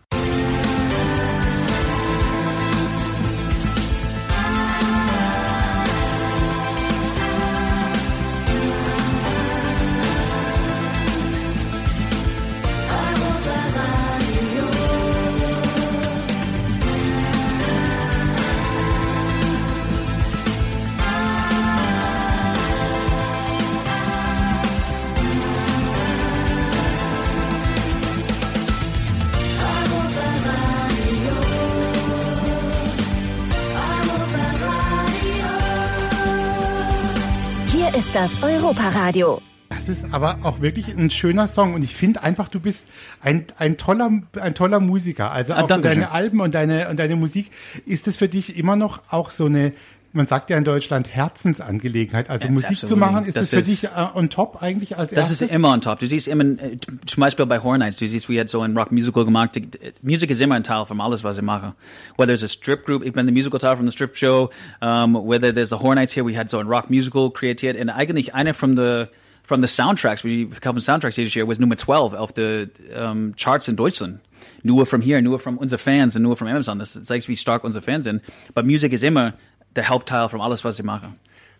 Das 38.16 38.42
Europaradio. 38.42 39.42
Das 39.68 39.90
ist 39.90 40.14
aber 40.14 40.38
auch 40.42 40.62
wirklich 40.62 40.88
ein 40.88 41.10
schöner 41.10 41.46
Song 41.46 41.74
und 41.74 41.82
ich 41.82 41.94
finde 41.94 42.22
einfach, 42.22 42.48
du 42.48 42.60
bist 42.60 42.84
ein, 43.20 43.44
ein 43.58 43.76
toller, 43.76 44.10
ein 44.40 44.54
toller 44.54 44.80
Musiker. 44.80 45.32
Also 45.32 45.52
Ah, 45.52 45.56
auch 45.56 45.60
so 45.62 45.66
danke 45.66 45.88
deine. 45.88 46.12
Alben 46.12 46.40
und 46.40 46.54
deine, 46.54 46.88
und 46.88 46.98
deine 46.98 47.14
Musik. 47.14 47.50
Ist 47.84 48.08
es 48.08 48.16
für 48.16 48.28
dich 48.28 48.56
immer 48.56 48.74
noch 48.74 49.02
auch 49.10 49.32
so 49.32 49.44
eine, 49.44 49.74
man 50.16 50.26
sagt 50.26 50.50
ja 50.50 50.56
in 50.58 50.64
Deutschland 50.64 51.08
Herzensangelegenheit. 51.14 52.28
Also 52.30 52.46
Ja, 52.46 52.50
Musik 52.50 52.78
zu 52.78 52.86
absolutely. 52.86 53.12
machen, 53.12 53.26
ist 53.26 53.36
das, 53.36 53.42
Das 53.42 53.50
für 53.50 53.58
ist- 53.60 53.68
dich 53.82 53.84
äh, 53.84 54.06
on 54.14 54.28
top 54.30 54.62
eigentlich 54.62 54.98
als 54.98 55.10
Das 55.10 55.30
erstes? 55.30 55.42
ist 55.42 55.52
immer 55.54 55.72
on 55.72 55.80
top. 55.80 55.98
Du 55.98 56.06
siehst 56.06 56.26
immer, 56.28 56.44
äh, 56.44 56.76
zum 57.06 57.20
Beispiel 57.20 57.46
bei 57.46 57.60
Horror 57.62 57.78
Nights, 57.78 57.96
du 57.98 58.06
siehst, 58.08 58.28
wir 58.28 58.40
hat 58.40 58.48
so 58.48 58.60
ein 58.62 58.76
Rock 58.76 58.90
Musical 58.92 59.24
gemacht. 59.24 59.50
Die- 59.54 59.68
Musik 60.02 60.30
ist 60.30 60.40
immer 60.40 60.54
ein 60.56 60.64
Teil 60.64 60.84
von 60.86 61.00
alles, 61.00 61.22
was 61.22 61.36
ich 61.36 61.42
mache. 61.44 61.74
Whether 62.16 62.32
it's 62.34 62.42
a 62.42 62.48
strip 62.48 62.84
group, 62.84 63.04
ich 63.04 63.12
bin 63.12 63.26
der 63.26 63.32
Musical 63.32 63.58
Teil 63.60 63.76
von 63.76 63.86
the 63.88 63.92
strip 63.92 64.16
show, 64.16 64.50
um, 64.80 65.14
whether 65.14 65.52
there's 65.54 65.72
a 65.72 65.78
Horror 65.80 65.94
Nights 65.94 66.14
here, 66.16 66.26
we 66.26 66.36
had 66.36 66.48
so 66.50 66.58
ein 66.58 66.66
Rock 66.66 66.90
Musical 66.90 67.30
kreiert. 67.30 67.62
Und 67.80 67.88
eigentlich 67.90 68.34
einer 68.34 68.54
von 68.54 68.76
the, 68.76 69.04
from 69.44 69.62
the 69.62 69.68
soundtracks, 69.68 70.24
we 70.24 70.46
verkaufen 70.50 70.80
Soundtracks 70.80 71.16
jedes 71.16 71.34
Jahr, 71.34 71.46
was 71.48 71.58
Nummer 71.58 71.76
12 71.76 72.14
auf 72.14 72.30
the 72.34 72.66
um, 72.98 73.34
Charts 73.36 73.68
in 73.68 73.76
Deutschland. 73.76 74.20
Nur 74.62 74.84
from 74.86 75.00
here, 75.00 75.22
nur 75.22 75.38
from 75.38 75.56
unsere 75.58 75.78
Fans 75.78 76.14
und 76.16 76.22
nur 76.22 76.36
from 76.36 76.48
Amazon. 76.48 76.78
Das 76.78 77.00
zeigt, 77.02 77.26
wie 77.28 77.36
stark 77.36 77.64
unsere 77.64 77.82
Fans 77.82 78.04
sind. 78.04 78.20
Aber 78.54 78.62
Musik 78.66 78.92
ist 78.92 79.02
immer 79.02 79.32
der 79.76 79.88
Hauptteil 79.88 80.28
von 80.28 80.40
alles, 80.40 80.64
was 80.64 80.78
ich 80.78 80.84
mache. 80.84 81.12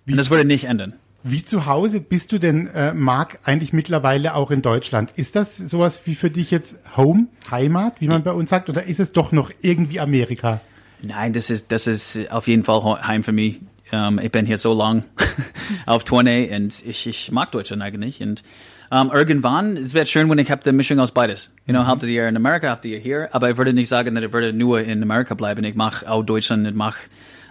Und 0.09 0.17
das 0.17 0.31
würde 0.31 0.45
nicht 0.45 0.65
ändern. 0.65 0.95
Wie 1.23 1.45
zu 1.45 1.67
Hause 1.67 2.01
bist 2.01 2.31
du 2.31 2.39
denn, 2.39 2.69
äh, 2.69 2.95
Marc, 2.95 3.41
eigentlich 3.43 3.73
mittlerweile 3.73 4.35
auch 4.37 4.53
in 4.53 4.63
Deutschland? 4.63 5.11
Ist 5.17 5.35
das 5.35 5.57
sowas 5.57 6.03
wie 6.05 6.15
für 6.15 6.31
dich 6.31 6.53
jetzt 6.53 6.77
Home, 6.97 7.27
Heimat, 7.51 8.01
wie 8.01 8.07
man 8.07 8.23
bei 8.23 8.31
uns 8.33 8.51
sagt, 8.51 8.69
oder 8.69 8.85
ist 8.85 9.01
es 9.01 9.11
doch 9.11 9.33
noch 9.33 9.51
irgendwie 9.61 9.99
Amerika? 9.99 10.61
Nein, 11.03 11.33
das 11.33 11.51
ist, 11.51 11.73
das 11.73 11.89
ist 11.89 12.31
auf 12.31 12.47
jeden 12.47 12.63
Fall 12.63 12.81
Heim 13.07 13.25
für 13.25 13.33
mich. 13.33 13.61
Um, 13.93 14.19
ich 14.19 14.33
bin 14.33 14.47
hier 14.47 14.59
so 14.59 14.75
lang 14.75 15.05
auf 15.87 16.03
Tournee 16.03 16.53
und 16.57 16.85
ich, 16.85 17.07
ich 17.07 17.31
mag 17.31 17.53
Deutschland 17.53 17.83
eigentlich. 17.83 18.21
Und 18.21 18.43
um, 18.91 19.13
irgendwann, 19.13 19.77
es 19.77 19.95
wird 19.95 20.09
schön, 20.09 20.29
wenn 20.29 20.39
ich 20.39 20.51
habe 20.51 20.63
die 20.65 20.73
Mischung 20.73 20.99
aus 20.99 21.13
beides. 21.13 21.53
You 21.67 21.73
know, 21.73 21.87
habt 21.87 22.03
ihr 22.03 22.29
in 22.29 22.37
Amerika, 22.37 22.71
habt 22.71 22.85
ihr 22.85 22.99
hier. 22.99 23.29
Aber 23.33 23.51
ich 23.51 23.57
würde 23.57 23.73
nicht 23.73 23.89
sagen, 23.89 24.15
dass 24.17 24.25
ich 24.25 24.33
würde 24.33 24.53
nur 24.53 24.81
in 24.81 25.03
Amerika 25.03 25.35
bleiben. 25.35 25.65
Ich 25.65 25.77
mache 25.77 26.11
auch 26.11 26.25
Deutschland, 26.25 26.67
ich 26.67 26.75
mache 26.75 26.99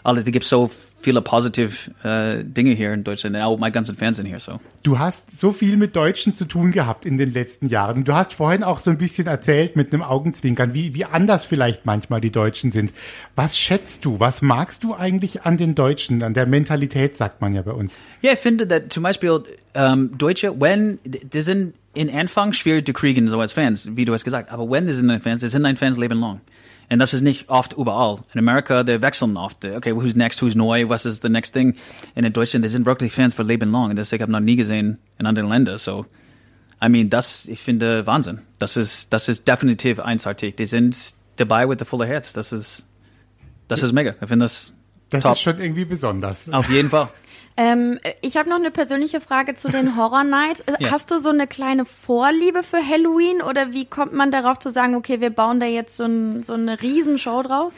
alle, 0.06 0.22
es 0.22 0.26
gibt 0.26 0.46
so 0.46 0.70
viele 1.02 1.22
positive 1.22 1.92
äh, 2.04 2.44
Dinge 2.44 2.72
hier 2.72 2.94
in 2.94 3.04
Deutschland. 3.04 3.36
Auch 3.38 3.58
meine 3.58 3.72
ganzen 3.72 3.96
Fans 3.96 4.18
sind 4.18 4.28
hier, 4.28 4.40
so. 4.40 4.60
Du 4.84 5.00
hast 5.00 5.40
so 5.40 5.52
viel 5.52 5.78
mit 5.78 5.96
Deutschen 5.96 6.36
zu 6.36 6.46
tun 6.46 6.72
gehabt 6.72 7.06
in 7.06 7.18
den 7.18 7.32
letzten 7.32 7.68
Jahren. 7.68 8.04
Du 8.04 8.14
hast 8.14 8.34
vorhin 8.34 8.64
auch 8.64 8.80
so 8.80 8.92
ein 8.92 8.98
bisschen 8.98 9.28
erzählt 9.28 9.76
mit 9.76 9.92
einem 9.92 10.04
Augenzwinkern, 10.04 10.74
wie, 10.74 10.94
wie 10.94 11.06
anders 11.06 11.44
vielleicht 11.46 11.86
manchmal 11.86 12.22
die 12.22 12.32
Deutschen 12.32 12.72
sind. 12.72 12.92
Was 13.36 13.58
schätzt 13.58 14.06
du? 14.06 14.20
Was 14.20 14.42
magst 14.42 14.84
du 14.84 14.94
eigentlich 14.94 15.44
an 15.44 15.58
den 15.58 15.74
Deutschen, 15.74 16.22
an 16.22 16.34
der 16.34 16.46
Mentalität, 16.46 17.18
sagt 17.18 17.42
man 17.42 17.56
ja 17.56 17.64
bei 17.64 17.72
uns? 17.72 17.94
Ja, 18.22 18.34
ich 18.34 18.40
finde, 18.40 18.68
dass 18.68 18.84
zum 18.90 19.04
Beispiel 19.04 19.44
ähm, 19.74 20.12
Deutsche, 20.18 20.60
wenn, 20.60 21.00
die 21.04 21.42
sind 21.42 21.74
in 21.96 22.10
Anfang 22.10 22.54
schwierig 22.54 22.86
zu 22.86 22.94
kriegen, 22.94 23.28
so 23.30 23.40
als 23.40 23.54
Fans, 23.54 23.90
wie 23.96 24.06
du 24.06 24.14
hast 24.14 24.24
gesagt, 24.24 24.52
aber 24.52 24.70
wenn 24.70 24.86
die 24.86 24.94
sind 24.94 25.10
ein 25.10 25.22
Fans, 25.22 25.40
die 25.40 25.48
sind 25.48 25.66
ein 25.66 25.78
Fans 25.78 25.98
leben 25.98 26.20
lang. 26.20 26.42
Und 26.90 27.00
das 27.00 27.14
ist 27.14 27.22
nicht 27.22 27.50
oft 27.50 27.74
überall. 27.74 28.20
In 28.34 28.40
Amerika, 28.40 28.84
die 28.84 29.02
wechseln 29.02 29.38
oft. 29.38 29.64
Okay, 29.66 29.96
who's 29.96 30.16
next, 30.16 30.42
who's 30.42 30.56
neu, 30.56 30.88
was 30.88 31.06
ist 31.06 31.22
the 31.24 31.30
next 31.30 31.54
thing? 31.54 31.76
Und 32.16 32.24
in 32.24 32.32
Deutschland, 32.34 32.64
die 32.64 32.70
sind 32.70 32.86
wirklich 32.86 33.12
Fans 33.12 33.34
für 33.34 33.44
Leben 33.44 33.72
lang. 33.72 33.90
Und 33.90 33.96
das 33.96 34.12
ich 34.12 34.22
habe 34.22 34.32
noch 34.32 34.40
nie 34.40 34.56
gesehen 34.56 35.00
in 35.18 35.26
anderen 35.26 35.50
Ländern. 35.50 35.78
So, 35.78 36.06
I 36.84 36.90
mean, 36.90 37.10
das, 37.10 37.48
ich 37.48 37.60
finde 37.62 38.06
Wahnsinn. 38.06 38.40
Das 38.60 38.78
ist, 38.78 39.12
das 39.14 39.28
ist 39.28 39.48
definitiv 39.48 40.00
einzigartig. 40.00 40.56
Die 40.58 40.66
sind 40.66 41.14
dabei 41.38 41.68
with 41.68 41.78
the 41.80 41.86
fuller 41.86 42.06
Herz. 42.06 42.34
Das 42.34 42.52
ist, 42.52 42.86
das 43.68 43.82
ist 43.82 43.92
mega. 43.94 44.12
Ich 44.22 44.28
finde 44.28 44.46
das, 44.46 44.72
Das 45.10 45.24
top. 45.24 45.32
ist 45.34 45.42
schon 45.42 45.60
irgendwie 45.60 45.86
besonders. 45.86 46.50
Auf 46.50 46.70
jeden 46.70 46.90
Fall. 46.90 47.10
Ähm, 47.58 48.00
ich 48.22 48.36
habe 48.38 48.50
noch 48.50 48.58
eine 48.58 48.72
persönliche 48.72 49.22
Frage 49.22 49.56
zu 49.56 49.70
den 49.70 49.96
Horror 49.98 50.24
Nights. 50.24 50.62
Äh, 50.62 50.74
Yes. 50.80 50.92
Hast 50.92 51.12
du 51.12 51.20
so 51.20 51.30
eine 51.30 51.48
kleine 51.48 51.86
Vorliebe 51.86 52.64
für 52.64 52.86
Halloween 52.86 53.42
oder 53.42 53.72
wie 53.72 53.86
kommt 53.86 54.14
man 54.14 54.30
darauf 54.30 54.60
zu 54.60 54.70
sagen, 54.72 54.96
okay, 54.96 55.22
wir 55.22 55.30
bauen 55.30 55.60
da 55.60 55.66
jetzt 55.66 55.96
so, 55.98 56.04
ein, 56.04 56.44
so 56.44 56.54
eine 56.54 56.82
Riesenshow 56.82 57.44
draus? 57.44 57.74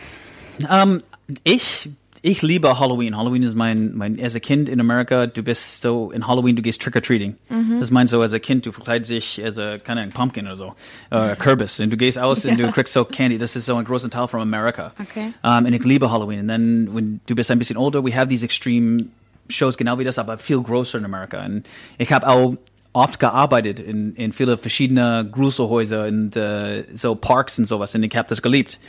Um, 0.67 1.03
ich, 1.43 1.91
ich 2.23 2.41
liebe 2.41 2.79
Halloween. 2.79 3.15
Halloween 3.15 3.43
ist 3.43 3.53
mein, 3.55 3.95
mein, 3.95 4.19
as 4.19 4.35
a 4.35 4.39
Kind 4.39 4.67
in 4.67 4.79
Amerika, 4.79 5.27
du 5.27 5.43
bist 5.43 5.81
so, 5.81 6.09
in 6.09 6.25
Halloween, 6.25 6.55
du 6.55 6.63
gehst 6.63 6.81
trick-or-treating. 6.81 7.35
Das 7.79 7.91
meinst 7.91 8.09
so, 8.11 8.21
as 8.23 8.33
a 8.33 8.39
Kind, 8.39 8.65
du 8.65 8.71
verkleidest 8.71 9.11
dich 9.11 9.43
als 9.43 9.59
a, 9.59 9.77
keine 9.77 10.01
Ahnung, 10.01 10.13
Pumpkin 10.13 10.47
oder 10.47 10.55
so, 10.55 10.73
äh, 11.11 11.35
Kürbis. 11.35 11.79
Und 11.79 11.91
du 11.91 11.97
gehst 11.97 12.17
aus 12.17 12.43
und 12.45 12.57
du 12.57 12.71
kriegst 12.71 12.93
so 12.93 13.05
Candy. 13.05 13.37
Das 13.37 13.55
ist 13.55 13.65
so 13.65 13.75
ein 13.75 13.85
großer 13.85 14.09
Teil 14.09 14.27
von 14.27 14.41
Amerika. 14.41 14.93
Okay. 14.99 15.33
Um, 15.43 15.65
und 15.65 15.73
ich 15.73 15.83
liebe 15.83 16.09
Halloween. 16.09 16.39
Und 16.39 16.47
dann, 16.47 16.95
wenn 16.95 17.19
du 17.27 17.35
bist 17.35 17.51
ein 17.51 17.59
bisschen 17.59 17.77
older, 17.77 18.03
we 18.03 18.15
have 18.15 18.27
these 18.27 18.43
extreme 18.43 19.09
Shows 19.49 19.77
genau 19.77 19.97
wie 19.99 20.03
das, 20.03 20.17
aber 20.19 20.37
viel 20.37 20.61
größer 20.61 20.97
in 20.97 21.05
Amerika. 21.05 21.43
Und 21.45 21.63
ich 21.97 22.11
habe 22.11 22.27
auch 22.27 22.55
oft 22.93 23.19
gearbeitet 23.19 23.79
in, 23.79 24.15
in 24.15 24.31
viele 24.31 24.57
verschiedene 24.57 25.27
Gruselhäuser 25.31 26.05
und 26.07 26.35
uh, 26.35 26.83
so 26.93 27.13
Parks 27.15 27.59
und 27.59 27.65
sowas 27.65 27.93
und 27.93 28.03
ich 28.03 28.15
habe 28.15 28.27
das 28.27 28.41
geliebt. 28.41 28.79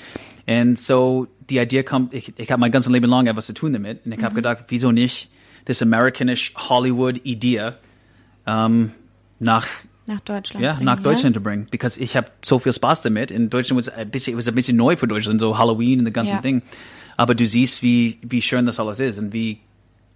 Und 0.47 0.79
so 0.79 1.27
die 1.51 1.59
Idee 1.59 1.83
kommt, 1.83 2.15
ich, 2.15 2.33
ich 2.39 2.51
habe 2.51 2.61
mein 2.61 2.71
ganzes 2.71 2.91
Leben 2.91 3.11
lang 3.11 3.27
etwas 3.27 3.47
zu 3.47 3.53
tun 3.53 3.75
damit 3.75 4.07
und 4.07 4.13
ich 4.13 4.23
habe 4.23 4.35
gedacht, 4.35 4.65
wieso 4.69 4.93
nicht 4.93 5.31
das 5.67 5.83
amerikanische 5.83 6.53
Hollywood-Idee 6.57 7.73
ähm, 8.47 8.93
nach 9.39 9.67
Nach 10.07 10.21
Deutschland. 10.21 10.65
ja, 10.65 10.73
bringen, 10.75 10.87
nach 10.87 11.03
Deutschland 11.03 11.37
zu 11.37 11.43
bringen, 11.43 11.67
because 11.71 12.01
ich 12.01 12.17
habe 12.17 12.29
so 12.43 12.59
viel 12.59 12.73
Spaß 12.73 13.03
damit. 13.03 13.31
In 13.31 13.51
Deutschland 13.51 13.79
was 13.79 13.91
ein 13.91 14.11
bisschen, 14.11 14.39
was 14.39 14.49
ein 14.49 14.55
bisschen 14.55 14.79
neu 14.79 14.97
für 14.97 15.07
Deutschland, 15.07 15.39
so 15.41 15.59
Halloween 15.59 15.99
und 15.99 16.07
das 16.07 16.15
ganze 16.15 16.33
Ja. 16.33 16.41
Ding. 16.41 16.63
Aber 17.19 17.35
du 17.35 17.47
siehst, 17.47 17.83
wie 17.83 18.17
wie 18.23 18.41
schön 18.41 18.65
das 18.65 18.81
alles 18.81 19.01
ist 19.01 19.19
und 19.19 19.35
wie 19.35 19.59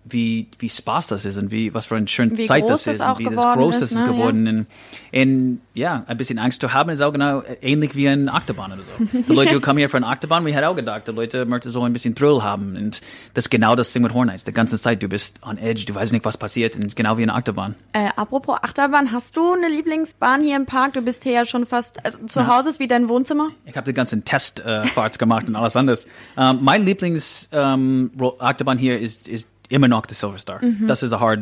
wie 0.04 0.48
wie 0.58 0.68
Spaß 0.68 1.08
das 1.08 1.24
ist 1.24 1.38
und 1.38 1.50
wie 1.50 1.72
was 1.74 1.86
für 1.86 1.96
eine 1.96 2.08
schöne 2.08 2.36
Wie 2.36 2.46
Zeit 2.46 2.68
das 2.68 2.86
ist 2.86 3.00
und 3.00 3.18
wie 3.18 3.24
das 3.24 3.34
groß 3.34 3.74
ist, 3.76 3.82
das 3.82 3.92
ist 3.92 3.98
ne? 3.98 4.06
geworden. 4.06 4.48
Und, 4.48 4.66
und 5.12 5.60
ja, 5.74 6.04
ein 6.06 6.16
bisschen 6.16 6.38
Angst 6.38 6.60
zu 6.60 6.72
haben 6.72 6.90
ist 6.90 7.00
auch 7.00 7.12
genau 7.12 7.42
ähnlich 7.60 7.94
wie 7.94 8.08
ein 8.08 8.28
Achterbahn 8.28 8.72
oder 8.72 8.82
so. 8.82 8.90
Die 9.28 9.32
Leute, 9.32 9.54
die 9.54 9.60
kommen 9.60 9.78
hier 9.78 9.88
für 9.88 9.98
eine 9.98 10.06
Achterbahn, 10.06 10.44
wir 10.44 10.54
hätten 10.54 10.64
auch 10.64 10.76
gedacht, 10.76 11.06
die 11.06 11.12
Leute 11.12 11.44
möchten 11.46 11.70
so 11.70 11.82
ein 11.82 11.92
bisschen 11.92 12.14
Thrill 12.14 12.42
haben 12.42 12.76
und 12.76 13.00
das 13.34 13.46
ist 13.46 13.50
genau 13.50 13.76
das 13.76 13.92
Ding 13.92 14.02
mit 14.02 14.12
Hornites. 14.12 14.44
Die 14.44 14.52
ganze 14.52 14.78
Zeit, 14.78 15.02
du 15.02 15.08
bist 15.08 15.38
on 15.42 15.56
edge, 15.56 15.84
du 15.84 15.94
weißt 15.94 16.12
nicht, 16.12 16.24
was 16.24 16.36
passiert 16.36 16.74
und 16.74 16.94
genau 16.96 17.16
wie 17.16 17.22
eine 17.22 17.34
Achterbahn. 17.34 17.76
Äh, 17.92 18.08
apropos 18.16 18.56
Achterbahn, 18.60 19.12
hast 19.12 19.36
du 19.36 19.52
eine 19.52 19.68
Lieblingsbahn 19.68 20.42
hier 20.42 20.56
im 20.56 20.66
Park? 20.66 20.94
Du 20.94 21.02
bist 21.02 21.22
hier 21.22 21.32
ja 21.32 21.46
schon 21.46 21.66
fast, 21.66 22.04
also 22.04 22.26
zu 22.26 22.46
Hause 22.46 22.70
ist 22.70 22.80
wie 22.80 22.88
dein 22.88 23.08
Wohnzimmer? 23.08 23.50
Ich 23.66 23.76
habe 23.76 23.86
die 23.86 23.94
ganzen 23.94 24.24
Testfahrts 24.24 25.18
gemacht 25.18 25.48
und 25.48 25.56
alles 25.56 25.76
anderes. 25.76 26.06
Ähm, 26.36 26.58
mein 26.62 26.84
Lieblings 26.84 27.48
ähm, 27.52 28.10
Achterbahn 28.38 28.78
hier 28.78 28.98
ist, 28.98 29.28
ist 29.28 29.48
immer 29.72 29.88
noch 29.88 30.06
die 30.06 30.14
Silver 30.14 30.38
Star. 30.38 30.60
Das 30.86 31.02
ist 31.02 31.12
a 31.12 31.20
hard, 31.20 31.40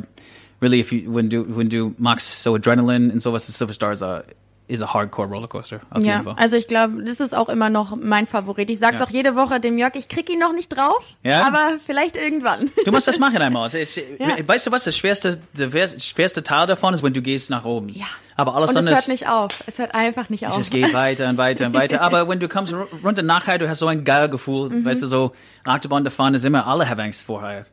really, 0.63 0.81
if 0.81 0.93
you, 0.93 1.13
when 1.13 1.29
du, 1.29 1.45
when 1.57 1.69
du 1.69 1.95
magst 1.99 2.43
so 2.43 2.55
Adrenaline 2.55 3.13
und 3.13 3.21
sowas, 3.21 3.47
die 3.47 3.53
Silver 3.53 3.73
Star 3.75 3.93
is 3.93 4.03
a, 4.03 4.23
is 4.69 4.81
a 4.81 4.95
hardcore 4.95 5.27
Rollercoaster. 5.27 5.81
Auf 5.91 6.05
Ja, 6.05 6.13
jeden 6.19 6.25
Fall. 6.27 6.35
also 6.39 6.57
ich 6.57 6.69
glaube, 6.69 7.03
das 7.03 7.19
ist 7.19 7.35
auch 7.37 7.49
immer 7.49 7.71
noch 7.71 7.97
mein 7.97 8.29
Favorit. 8.29 8.71
Ich 8.71 8.79
sag's 8.79 8.99
Ja. 9.01 9.05
auch 9.05 9.11
jede 9.11 9.35
Woche 9.35 9.59
dem 9.59 9.79
Jörg, 9.79 9.97
ich 9.97 10.07
krieg 10.09 10.31
ihn 10.31 10.39
noch 10.39 10.53
nicht 10.53 10.69
drauf, 10.69 11.03
Ja? 11.25 11.45
aber 11.45 11.79
vielleicht 11.85 12.15
irgendwann. 12.17 12.71
Du 12.85 12.93
musst 12.93 13.09
das 13.09 13.19
machen 13.19 13.39
einmal. 13.39 13.67
Es 13.67 13.75
ist, 13.75 13.97
Ja. 14.21 14.37
Weißt 14.47 14.69
du 14.69 14.71
was? 14.71 14.85
Das 14.85 14.97
schwerste, 14.97 15.41
der 15.59 15.73
wer- 15.73 15.99
schwerste 15.99 16.45
Teil 16.45 16.69
davon 16.69 16.95
ist, 16.95 17.03
wenn 17.03 17.13
du 17.13 17.21
gehst 17.21 17.51
nach 17.51 17.65
oben. 17.65 17.89
Ja. 17.89 18.05
Aber 18.37 18.55
alles 18.55 18.71
Und 18.71 18.77
es 18.77 18.81
andere 18.81 18.95
hört 18.95 19.09
nicht 19.09 19.29
auf. 19.29 19.51
Es 19.67 19.79
hört 19.81 19.93
einfach 19.95 20.31
nicht 20.31 20.47
auf. 20.47 20.57
Es 20.59 20.71
geht 20.71 20.95
weiter 20.95 21.29
und 21.29 21.37
weiter 21.37 21.67
und 21.67 21.75
weiter. 21.75 22.01
Aber 22.01 22.29
wenn 22.29 22.39
du 22.39 22.49
kommst 22.49 22.73
ru- 22.73 22.87
runter 23.05 23.23
nachher, 23.23 23.59
du 23.59 23.69
hast 23.69 23.81
so 23.81 23.87
ein 23.89 24.05
geiles 24.05 24.31
Gefühl. 24.31 24.69
Mhm. 24.71 24.85
Weißt 24.85 25.03
du, 25.03 25.09
so 25.09 25.33
Achterbahn 25.65 26.05
zu 26.05 26.11
fahren 26.13 26.33
ist 26.35 26.45
immer, 26.45 26.65
alle 26.67 26.89
haben 26.89 27.01
Angst 27.01 27.25
vorher. 27.25 27.67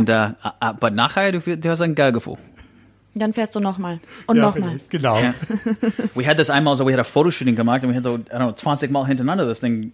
Und, 0.00 0.08
äh, 0.08 0.30
aber 0.60 0.90
nachher, 0.90 1.32
du, 1.32 1.40
du 1.40 1.68
hast 1.70 1.80
ein 1.80 1.94
geiles 1.94 2.14
Gefühl. 2.14 2.36
Dann 3.14 3.32
fährst 3.32 3.54
du 3.54 3.60
nochmal. 3.60 4.00
Und 4.26 4.36
Ja, 4.36 4.44
nochmal. 4.44 4.76
Genau. 4.88 5.18
Ja. 5.20 5.34
We 6.14 6.26
had 6.26 6.38
das 6.38 6.48
einmal 6.48 6.76
so, 6.76 6.86
we 6.86 6.92
had 6.92 7.00
a 7.00 7.04
Fotoshooting 7.04 7.54
gemacht 7.54 7.84
und 7.84 7.90
wir 7.90 7.96
hatten 7.96 8.04
so, 8.04 8.16
I 8.16 8.36
don't 8.36 8.38
know, 8.38 8.52
20 8.52 8.90
Mal 8.90 9.06
hintereinander 9.06 9.44
das 9.46 9.60
Ding. 9.60 9.92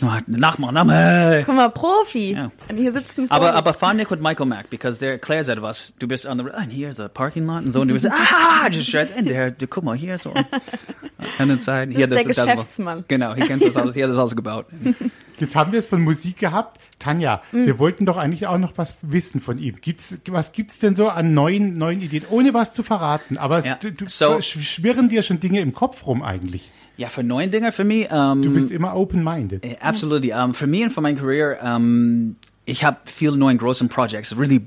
Nachmachen, 0.00 0.74
nachmachen. 0.74 1.44
Guck 1.46 1.54
mal, 1.56 1.70
Profi. 1.70 2.34
Ja. 2.34 2.50
Und 2.68 2.76
hier 2.76 2.92
sitzt 2.92 3.18
ein 3.18 3.26
Profi. 3.26 3.30
Aber, 3.30 3.54
aber 3.54 3.74
fahr 3.74 3.94
nicht 3.94 4.10
mit 4.10 4.20
Michael 4.20 4.46
Mack, 4.46 4.68
because 4.70 5.00
der 5.00 5.12
erklärt 5.12 5.48
etwas. 5.48 5.94
Du 5.98 6.06
bist 6.06 6.26
on 6.26 6.38
the, 6.38 6.44
and 6.52 6.70
here's 6.70 7.00
a 7.00 7.08
parking 7.08 7.46
lot 7.46 7.64
und 7.64 7.72
so, 7.72 7.80
und 7.80 7.88
du 7.88 7.94
bist, 7.94 8.06
ah, 8.06 8.68
just 8.70 8.94
right 8.94 9.08
in 9.16 9.24
there. 9.24 9.50
Du, 9.50 9.66
guck 9.66 9.82
mal, 9.82 9.96
hier 9.96 10.18
so. 10.18 10.32
And 11.38 11.50
inside. 11.50 11.88
Das 11.94 12.02
ist 12.02 12.36
der 12.36 12.46
Geschäftsmann. 12.46 13.04
Genau, 13.08 13.34
hier 13.34 13.46
kennst 13.46 13.66
das 13.66 13.76
alles, 13.76 13.94
hier 13.94 14.04
hat 14.04 14.12
das 14.12 14.18
alles 14.18 14.36
gebaut. 14.36 14.66
Jetzt 15.38 15.54
haben 15.56 15.72
wir 15.72 15.78
es 15.78 15.86
von 15.86 16.00
Musik 16.02 16.38
gehabt. 16.38 16.80
Tanja, 16.98 17.42
Mhm. 17.52 17.66
wir 17.66 17.78
wollten 17.78 18.06
doch 18.06 18.16
eigentlich 18.16 18.46
auch 18.46 18.58
noch 18.58 18.72
was 18.76 18.96
wissen 19.02 19.40
von 19.40 19.58
ihm. 19.58 19.76
Gibt's, 19.80 20.16
was 20.28 20.52
gibt's 20.52 20.78
denn 20.78 20.94
so 20.94 21.08
an 21.08 21.34
neuen, 21.34 21.76
neuen 21.76 22.00
Ideen? 22.00 22.24
Ohne 22.30 22.54
was 22.54 22.72
zu 22.72 22.82
verraten. 22.82 23.36
Aber 23.38 23.58
es, 23.58 23.66
Ja, 23.66 23.74
du, 23.80 23.92
du, 23.92 24.06
so- 24.08 24.40
schwirren 24.40 25.08
dir 25.08 25.22
schon 25.22 25.40
Dinge 25.40 25.60
im 25.60 25.72
Kopf 25.74 26.06
rum 26.06 26.22
eigentlich. 26.22 26.70
Ja, 26.96 27.08
für 27.10 27.22
neuen 27.22 27.50
Dinge 27.50 27.72
für 27.72 27.84
mich, 27.84 28.08
ähm, 28.10 28.40
Du 28.40 28.54
bist 28.54 28.70
immer 28.70 28.96
open-minded. 28.96 29.62
Absolutely. 29.82 30.32
Um, 30.32 30.54
für 30.54 30.66
mich 30.66 30.82
und 30.84 30.90
für 30.92 31.02
meine 31.02 31.18
Career, 31.18 31.58
um, 31.76 32.36
ich 32.66 32.84
habe 32.84 32.98
viele 33.06 33.36
neue 33.36 33.56
großen 33.56 33.88
Projects, 33.88 34.36
really 34.36 34.66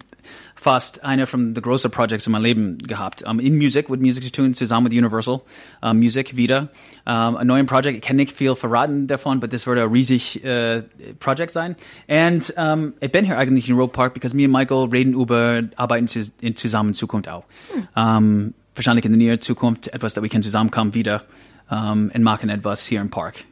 fast 0.56 1.04
einer 1.04 1.28
von 1.28 1.54
den 1.54 1.62
größten 1.62 1.92
Projects 1.92 2.26
in 2.26 2.32
meinem 2.32 2.44
Leben 2.44 2.78
gehabt. 2.80 3.24
Um, 3.24 3.40
in 3.40 3.58
Musik, 3.58 3.90
mit 3.90 4.02
Musik 4.02 4.24
zu 4.24 4.32
tun, 4.32 4.54
zusammen 4.54 4.86
mit 4.86 4.94
Universal 4.94 5.42
um, 5.82 5.98
Music 6.00 6.36
wieder. 6.36 6.70
Um, 7.06 7.38
ein 7.38 7.48
neues 7.48 7.66
Project, 7.66 7.98
ich 7.98 8.02
kann 8.02 8.16
nicht 8.16 8.32
viel 8.32 8.56
verraten 8.56 9.08
davon, 9.08 9.38
aber 9.38 9.48
das 9.48 9.68
wird 9.68 9.78
ein 9.78 9.92
riesig 9.92 10.44
äh, 10.44 10.84
Projekt 11.20 11.52
sein. 11.52 11.76
Und 12.08 12.54
um, 12.58 12.94
ich 13.00 13.12
bin 13.12 13.26
hier 13.26 13.38
eigentlich 13.38 13.70
in 13.70 13.76
Road 13.76 13.92
Park, 13.92 14.14
because 14.14 14.36
me 14.36 14.46
und 14.46 14.52
Michael 14.52 14.90
reden 14.90 15.14
über 15.14 15.64
Arbeiten 15.76 16.08
zu, 16.08 16.24
in 16.42 16.56
zusammen 16.56 16.90
in 16.90 16.94
Zukunft 16.94 17.30
auch. 17.30 17.44
Um, 17.96 18.54
wahrscheinlich 18.76 19.06
in 19.06 19.12
der 19.12 19.18
näheren 19.18 19.42
Zukunft 19.42 19.90
etwas, 19.90 20.14
dass 20.14 20.24
wir 20.24 20.30
können 20.30 20.44
zusammenkommen 20.44 20.94
wieder 20.94 21.24
und 21.70 22.24
machen 22.24 22.50
etwas 22.50 22.84
hier 22.88 23.00
im 23.00 23.12
Park. 23.12 23.44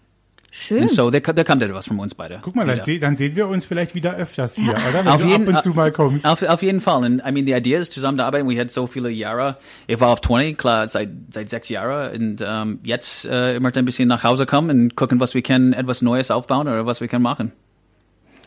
Schön. 0.60 0.82
Und 0.82 0.90
so, 0.90 1.12
da, 1.12 1.20
da 1.20 1.44
kommt 1.44 1.62
etwas 1.62 1.86
von 1.86 2.00
uns 2.00 2.16
beide. 2.16 2.40
Guck 2.42 2.56
mal, 2.56 2.66
dann, 2.66 2.82
seh, 2.84 2.98
dann 2.98 3.16
sehen 3.16 3.36
wir 3.36 3.48
uns 3.48 3.64
vielleicht 3.66 3.94
wieder 3.94 4.16
öfters 4.16 4.56
hier, 4.56 4.72
oder? 4.72 4.92
Wenn 4.94 5.08
Auf 5.08 5.22
du 5.22 5.28
jeden- 5.28 5.48
ab 5.48 5.56
und 5.56 5.62
zu 5.62 5.70
mal 5.70 5.92
kommst. 5.92 6.26
Auf, 6.26 6.42
auf 6.42 6.64
jeden 6.64 6.82
Fall. 6.82 7.04
Und 7.06 7.20
I 7.20 7.32
mean, 7.32 7.46
die 7.46 7.52
Idee 7.54 7.76
ist, 7.76 7.94
zusammen 7.94 8.18
zu 8.18 8.26
arbeiten. 8.26 8.50
Wir 8.50 8.60
hatten 8.60 8.70
so 8.70 8.88
viele 8.88 9.10
Jahre. 9.10 9.58
Ich 9.86 10.00
war 10.00 10.10
auf 10.10 10.22
20, 10.22 10.58
klar, 10.58 10.88
seit, 10.88 11.10
seit 11.32 11.50
sechs 11.50 11.70
Jahren. 11.70 12.12
Und 12.20 12.44
ähm, 12.46 12.80
jetzt 12.84 13.26
äh, 13.26 13.56
ich 13.56 13.60
möchte 13.62 13.78
ein 13.80 13.86
bisschen 13.86 14.08
nach 14.08 14.24
Hause 14.24 14.46
kommen 14.48 14.70
und 14.72 14.96
gucken, 14.96 15.20
was 15.20 15.36
wir 15.36 15.44
können, 15.44 15.74
etwas 15.74 16.02
Neues 16.02 16.32
aufbauen 16.32 16.68
oder 16.68 16.86
was 16.88 17.02
wir 17.02 17.08
können 17.08 17.24
machen. 17.24 17.52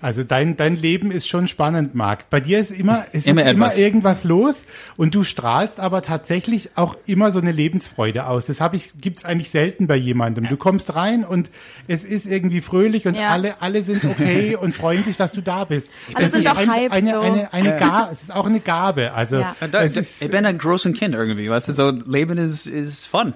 Also 0.02 0.24
dein, 0.24 0.56
dein 0.56 0.76
Leben 0.76 1.10
ist 1.10 1.28
schon 1.28 1.46
spannend, 1.48 1.94
Marc. 1.94 2.30
Bei 2.30 2.40
dir 2.40 2.58
ist 2.58 2.70
immer, 2.70 3.04
es 3.12 3.26
Immer 3.26 3.44
ist 3.44 3.52
immer 3.52 3.76
irgendwas 3.76 4.24
los 4.24 4.64
und 4.96 5.14
du 5.14 5.24
strahlst 5.24 5.78
aber 5.80 6.02
tatsächlich 6.02 6.70
auch 6.76 6.96
immer 7.06 7.32
so 7.32 7.38
eine 7.38 7.52
Lebensfreude 7.52 8.26
aus. 8.26 8.46
Das 8.46 8.60
habe 8.60 8.76
ich, 8.76 8.92
gibt's 9.00 9.24
eigentlich 9.24 9.50
selten 9.50 9.86
bei 9.86 9.96
jemandem. 9.96 10.48
Du 10.48 10.56
kommst 10.56 10.94
rein 10.94 11.24
und 11.24 11.50
es 11.86 12.02
ist 12.04 12.26
irgendwie 12.26 12.60
fröhlich 12.62 13.06
und 13.06 13.14
Ja. 13.16 13.28
alle, 13.28 13.60
alle 13.60 13.82
sind 13.82 14.04
okay 14.04 14.56
und 14.60 14.74
freuen 14.74 15.04
sich, 15.04 15.16
dass 15.16 15.32
du 15.32 15.42
da 15.42 15.64
bist. 15.64 15.88
Alle 16.14 16.24
Das 16.26 16.32
sind 16.32 16.42
ist 16.44 16.50
auch 16.50 16.56
ein, 16.56 16.70
hyped 16.72 16.92
eine, 16.92 17.10
so. 17.12 17.20
eine, 17.20 17.52
eine 17.52 17.76
Gabe, 17.76 18.12
es 18.12 18.22
ist 18.22 18.34
auch 18.34 18.46
eine 18.46 18.60
Gabe. 18.60 19.12
Also 19.12 19.40
Ja. 19.40 19.54
Es 19.72 19.96
ist, 19.96 20.22
ich 20.22 20.30
bin 20.30 20.46
ein 20.46 20.58
großes 20.58 20.96
Kind 20.98 21.14
irgendwie, 21.14 21.50
weißt 21.50 21.68
du, 21.68 21.74
so 21.74 21.90
Leben 21.90 22.38
ist, 22.38 22.66
ist 22.66 23.06
fun. 23.06 23.34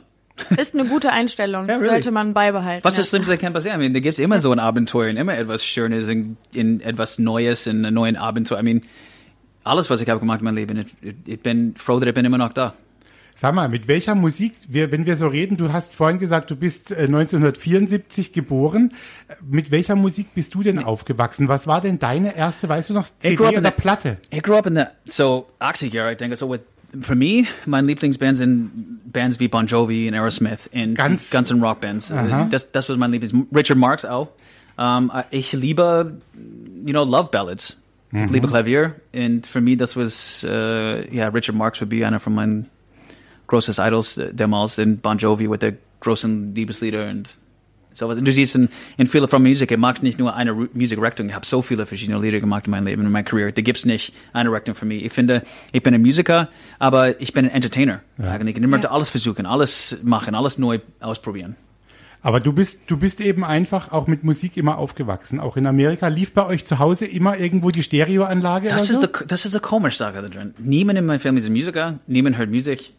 Ist 0.56 0.74
eine 0.74 0.84
gute 0.86 1.12
Einstellung. 1.12 1.68
Ja, 1.68 1.76
really. 1.76 1.88
Sollte 1.88 2.10
man 2.10 2.34
beibehalten. 2.34 2.84
Was 2.84 2.96
ja. 2.96 3.02
das 3.02 3.10
Schlimmste 3.10 3.38
kann 3.38 3.52
passieren? 3.52 3.80
I 3.80 3.84
mean, 3.84 3.94
da 3.94 4.00
gibt's 4.00 4.18
immer 4.18 4.40
so 4.40 4.52
ein 4.52 4.58
Abenteuer 4.58 5.10
und 5.10 5.16
immer 5.16 5.36
etwas 5.36 5.64
Schönes 5.64 6.08
in, 6.08 6.36
in 6.52 6.80
etwas 6.80 7.18
Neues, 7.18 7.66
in 7.66 7.84
einem 7.84 7.94
neuen 7.94 8.16
Abenteuer. 8.16 8.60
I 8.60 8.62
mean, 8.62 8.82
alles, 9.62 9.90
was 9.90 10.00
ich 10.00 10.08
habe 10.08 10.20
gemacht 10.20 10.40
in 10.40 10.44
meinem 10.44 10.56
Leben, 10.56 10.86
ich, 11.02 11.14
ich 11.26 11.40
bin 11.40 11.74
froh, 11.76 11.98
dass 11.98 12.08
ich 12.08 12.14
bin 12.14 12.24
immer 12.24 12.38
noch 12.38 12.52
da. 12.52 12.74
Sag 13.36 13.52
mal, 13.52 13.68
mit 13.68 13.88
welcher 13.88 14.14
Musik, 14.14 14.54
wir, 14.68 14.92
wenn 14.92 15.06
wir 15.06 15.16
so 15.16 15.26
reden, 15.26 15.56
du 15.56 15.72
hast 15.72 15.96
vorhin 15.96 16.20
gesagt, 16.20 16.52
du 16.52 16.56
bist 16.56 16.92
äh, 16.92 17.04
1974 17.06 18.32
geboren. 18.32 18.92
Äh, 19.26 19.34
Mit 19.44 19.72
welcher 19.72 19.96
Musik 19.96 20.34
bist 20.34 20.54
du 20.54 20.62
denn 20.62 20.78
aufgewachsen? 20.78 21.48
Was 21.48 21.66
war 21.66 21.80
denn 21.80 21.98
deine 21.98 22.36
erste, 22.36 22.68
weißt 22.68 22.90
du 22.90 22.94
noch, 22.94 23.06
CD 23.20 23.42
oder 23.42 23.72
Platte? 23.72 24.18
I 24.32 24.40
grew 24.40 24.54
up 24.54 24.66
in 24.66 24.76
the 24.76 24.84
so 25.06 25.48
Oxygear, 25.58 26.12
I 26.12 26.16
think. 26.16 26.36
So 26.36 26.48
with 26.48 26.60
for 27.00 27.14
me, 27.16 27.44
mein 27.66 27.86
Lieblingsbands 27.86 28.38
sind 28.38 29.00
Bands 29.12 29.40
wie 29.40 29.48
Bon 29.48 29.66
Jovi 29.66 30.08
und 30.08 30.14
Aerosmith 30.14 30.70
und 30.72 30.98
Guns 30.98 31.50
N' 31.50 31.62
Rock 31.62 31.80
Bands. 31.80 32.10
Aha. 32.10 32.46
Das, 32.50 32.70
das 32.72 32.88
was 32.88 32.96
mein 32.96 33.12
Lieblings. 33.12 33.34
Richard 33.54 33.78
Marx 33.78 34.04
auch. 34.04 34.28
Um, 34.76 35.12
ich 35.30 35.52
liebe, 35.52 36.18
you 36.84 36.92
know, 36.92 37.04
Love 37.04 37.28
Ballads. 37.30 37.78
Ich 38.12 38.30
liebe 38.30 38.46
Klavier 38.46 38.94
und 39.12 39.44
für 39.46 39.60
mich 39.60 39.76
das 39.76 39.96
was, 39.96 40.44
uh, 40.44 40.46
yeah, 41.12 41.28
Richard 41.28 41.56
Marx 41.56 41.80
would 41.80 41.90
be 41.90 42.06
einer 42.06 42.20
von 42.20 42.32
meinen 42.32 42.68
großes 43.48 43.78
Idols 43.78 44.18
äh, 44.18 44.32
damals 44.32 44.78
und 44.78 45.02
Bon 45.02 45.18
Jovi 45.18 45.48
mit 45.48 45.62
der 45.62 45.74
großen 46.00 46.54
Liebeslieder 46.54 47.08
und 47.08 47.28
sowas. 47.94 48.18
Und 48.18 48.26
du 48.26 48.32
siehst 48.32 48.54
in, 48.54 48.68
in 48.96 49.06
viele 49.06 49.28
von 49.28 49.42
Musik, 49.42 49.70
ich 49.70 49.78
mag 49.78 50.02
nicht 50.02 50.18
nur 50.18 50.34
eine 50.34 50.52
Musikrichtung, 50.52 51.28
ich 51.28 51.34
habe 51.34 51.46
so 51.46 51.62
viele 51.62 51.86
verschiedene 51.86 52.18
Lieder 52.20 52.40
gemacht 52.40 52.66
in 52.66 52.72
meinem 52.72 52.86
Leben, 52.86 53.02
in 53.06 53.10
meiner 53.12 53.24
Karriere. 53.24 53.52
Da 53.52 53.62
gibt's 53.62 53.84
nicht 53.84 54.12
eine 54.32 54.50
Richtung 54.52 54.74
für 54.74 54.84
mich. 54.84 55.04
Ich 55.04 55.12
finde, 55.12 55.42
ich 55.72 55.82
bin 55.82 55.94
ein 55.94 56.02
Musiker, 56.02 56.48
aber 56.78 57.20
ich 57.20 57.32
bin 57.32 57.46
ein 57.46 57.50
Entertainer. 57.52 58.00
Eigentlich. 58.18 58.56
Ich 58.56 58.66
möchte 58.66 58.88
Ja. 58.88 58.92
alles 58.92 59.10
versuchen, 59.10 59.46
alles 59.46 59.96
machen, 60.02 60.34
alles 60.34 60.58
neu 60.58 60.80
ausprobieren. 61.00 61.56
Aber 62.22 62.40
du 62.40 62.54
bist, 62.54 62.78
du 62.86 62.96
bist 62.96 63.20
eben 63.20 63.44
einfach 63.44 63.92
auch 63.92 64.06
mit 64.06 64.24
Musik 64.24 64.56
immer 64.56 64.78
aufgewachsen. 64.78 65.40
Auch 65.40 65.58
in 65.58 65.66
Amerika 65.66 66.08
lief 66.08 66.32
bei 66.32 66.46
euch 66.46 66.64
zu 66.64 66.78
Hause 66.78 67.04
immer 67.04 67.36
irgendwo 67.38 67.68
die 67.70 67.82
Stereoanlage 67.82 68.68
Das 68.68 68.84
oder 68.84 68.92
ist, 68.94 69.00
so? 69.02 69.06
die, 69.06 69.26
das 69.28 69.44
ist 69.44 69.54
die 69.54 69.60
komische 69.60 69.98
Sache 69.98 70.22
da 70.22 70.28
drin. 70.28 70.54
Niemand 70.58 70.98
in 70.98 71.04
meiner 71.04 71.20
Familie 71.20 71.42
ist 71.42 71.50
ein 71.50 71.52
Musiker, 71.52 71.98
niemand 72.06 72.38
hört 72.38 72.48
Musik. 72.50 72.94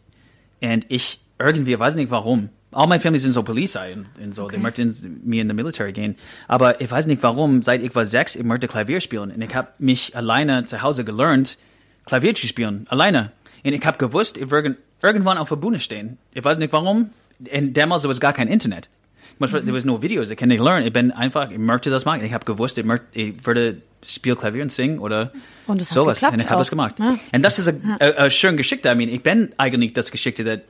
Und 0.62 0.86
ich 0.88 1.20
irgendwie, 1.40 1.76
weiß 1.76 1.96
nicht 1.96 2.12
warum. 2.12 2.50
All 2.76 2.86
meine 2.86 3.00
Familie 3.00 3.20
sind 3.20 3.32
so 3.32 3.42
Polizei 3.42 3.94
und, 3.94 4.06
und 4.22 4.34
so. 4.34 4.48
Die 4.48 4.58
möchten 4.58 4.94
mir 5.24 5.40
in 5.40 5.48
the 5.48 5.54
military 5.54 5.92
gehen. 5.92 6.14
Aber 6.46 6.78
ich 6.78 6.90
weiß 6.90 7.06
nicht 7.06 7.22
warum, 7.22 7.62
seit 7.62 7.82
ich 7.82 7.94
war 7.94 8.04
sechs, 8.04 8.36
ich 8.36 8.42
möchte 8.42 8.68
Klavier 8.68 9.00
spielen. 9.00 9.30
Und 9.30 9.40
ich 9.40 9.54
habe 9.54 9.68
mich 9.78 10.14
alleine 10.14 10.66
zu 10.66 10.82
Hause 10.82 11.02
gelernt, 11.02 11.56
Klavier 12.04 12.34
zu 12.34 12.46
spielen. 12.46 12.86
Alleine. 12.90 13.32
Und 13.64 13.72
ich 13.72 13.86
habe 13.86 13.96
gewusst, 13.96 14.36
ich 14.36 14.50
werde 14.50 14.76
irgendwann 15.02 15.38
auf 15.38 15.48
der 15.48 15.56
Bühne 15.56 15.80
stehen. 15.80 16.18
Ich 16.34 16.44
weiß 16.44 16.58
nicht 16.58 16.70
warum. 16.74 17.12
Und 17.50 17.72
damals 17.74 18.04
war 18.04 18.10
es 18.10 18.20
gar 18.20 18.34
kein 18.34 18.48
Internet. 18.48 18.90
Manchmal, 19.38 19.62
there 19.62 19.74
was 19.74 19.84
no 19.84 20.00
videos, 20.00 20.30
ich 20.30 20.36
kann 20.36 20.48
nicht 20.48 20.62
lernen. 20.62 20.86
Ich 20.86 20.92
bin 20.92 21.10
einfach, 21.12 21.50
ich 21.50 21.58
möchte 21.58 21.90
das 21.90 22.04
machen. 22.04 22.24
Ich 22.24 22.32
habe 22.32 22.44
gewusst, 22.44 22.78
ich, 22.78 22.84
möchte, 22.84 23.06
ich 23.12 23.46
würde 23.46 23.82
spiel 24.04 24.36
Klavier 24.36 24.62
und 24.62 24.70
singen 24.72 24.98
oder 24.98 25.32
Und 25.66 25.82
sowas. 25.82 26.22
und 26.22 26.40
ich 26.40 26.48
habe 26.48 26.58
das 26.58 26.70
gemacht. 26.70 26.96
Ja. 26.98 27.18
Und 27.34 27.42
das 27.42 27.58
ist 27.58 27.68
eine 27.68 28.30
schöne 28.30 28.56
Geschichte. 28.56 28.88
I 28.88 28.94
mean, 28.94 29.08
ich 29.08 29.22
bin 29.22 29.50
eigentlich 29.56 29.92
das 29.94 30.10
Geschichte, 30.10 30.44
that, 30.44 30.62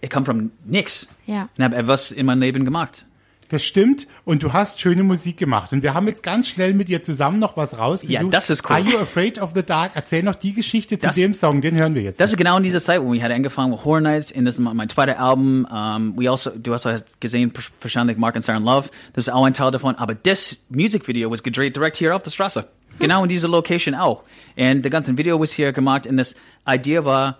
ich 0.00 0.10
komme 0.10 0.26
von 0.26 0.50
nix. 0.64 1.06
Ja. 1.26 1.48
Und 1.56 1.64
habe 1.64 1.76
etwas 1.76 2.12
in 2.12 2.26
meinem 2.26 2.40
Leben 2.40 2.64
gemacht. 2.64 3.06
Das 3.48 3.64
stimmt. 3.64 4.06
Und 4.24 4.42
du 4.42 4.52
hast 4.52 4.80
schöne 4.80 5.02
Musik 5.02 5.36
gemacht. 5.36 5.72
Und 5.72 5.82
wir 5.82 5.94
haben 5.94 6.06
jetzt 6.08 6.22
ganz 6.22 6.48
schnell 6.48 6.74
mit 6.74 6.88
dir 6.88 7.02
zusammen 7.02 7.38
noch 7.38 7.56
was 7.56 7.78
rausgesucht. 7.78 8.22
Ja, 8.22 8.28
das 8.28 8.50
ist 8.50 8.64
cool. 8.68 8.76
Are 8.76 8.80
You 8.84 8.98
Afraid 8.98 9.40
of 9.40 9.50
the 9.54 9.62
Dark? 9.62 9.92
Erzähl 9.94 10.22
noch 10.22 10.34
die 10.34 10.54
Geschichte 10.54 10.98
zu 10.98 11.06
Das- 11.06 11.16
dem 11.16 11.34
Song, 11.34 11.60
den 11.60 11.76
hören 11.76 11.94
wir 11.94 12.02
jetzt. 12.02 12.20
Das 12.20 12.30
ist 12.30 12.36
genau 12.36 12.56
in 12.56 12.62
dieser 12.62 12.80
Zeit, 12.80 13.02
wo 13.02 13.12
wir 13.12 13.22
hatten 13.22 13.34
angefangen 13.34 13.70
mit 13.72 13.84
Horror 13.84 14.00
Nights, 14.00 14.32
und 14.32 14.44
das 14.44 14.54
ist 14.54 14.60
mein 14.60 14.88
zweites 14.88 15.16
Album. 15.16 15.66
Um, 15.70 16.14
we 16.16 16.30
also, 16.30 16.50
du 16.50 16.72
hast 16.72 16.84
hast 16.86 17.20
gesehen, 17.20 17.52
wahrscheinlich 17.80 18.16
Mark 18.16 18.36
and 18.36 18.44
Siren 18.44 18.64
Love. 18.64 18.88
Das 19.12 19.26
ist 19.28 19.32
auch 19.32 19.44
ein 19.44 19.54
Teil 19.54 19.70
davon. 19.70 19.94
Aber 19.96 20.14
das 20.14 20.56
Musikvideo 20.68 21.30
was 21.30 21.42
gedreht 21.42 21.76
direkt 21.76 21.96
hier 21.96 22.14
auf 22.14 22.22
der 22.22 22.30
Straße. 22.30 22.66
Genau 22.98 23.24
in 23.24 23.28
dieser 23.28 23.48
Location 23.48 23.94
auch. 23.94 24.22
Und 24.56 24.82
das 24.82 24.90
ganze 24.92 25.16
Video 25.18 25.40
was 25.40 25.52
hier 25.52 25.72
gemacht. 25.72 26.06
Und 26.06 26.16
das 26.16 26.36
Idee 26.68 27.04
war, 27.04 27.38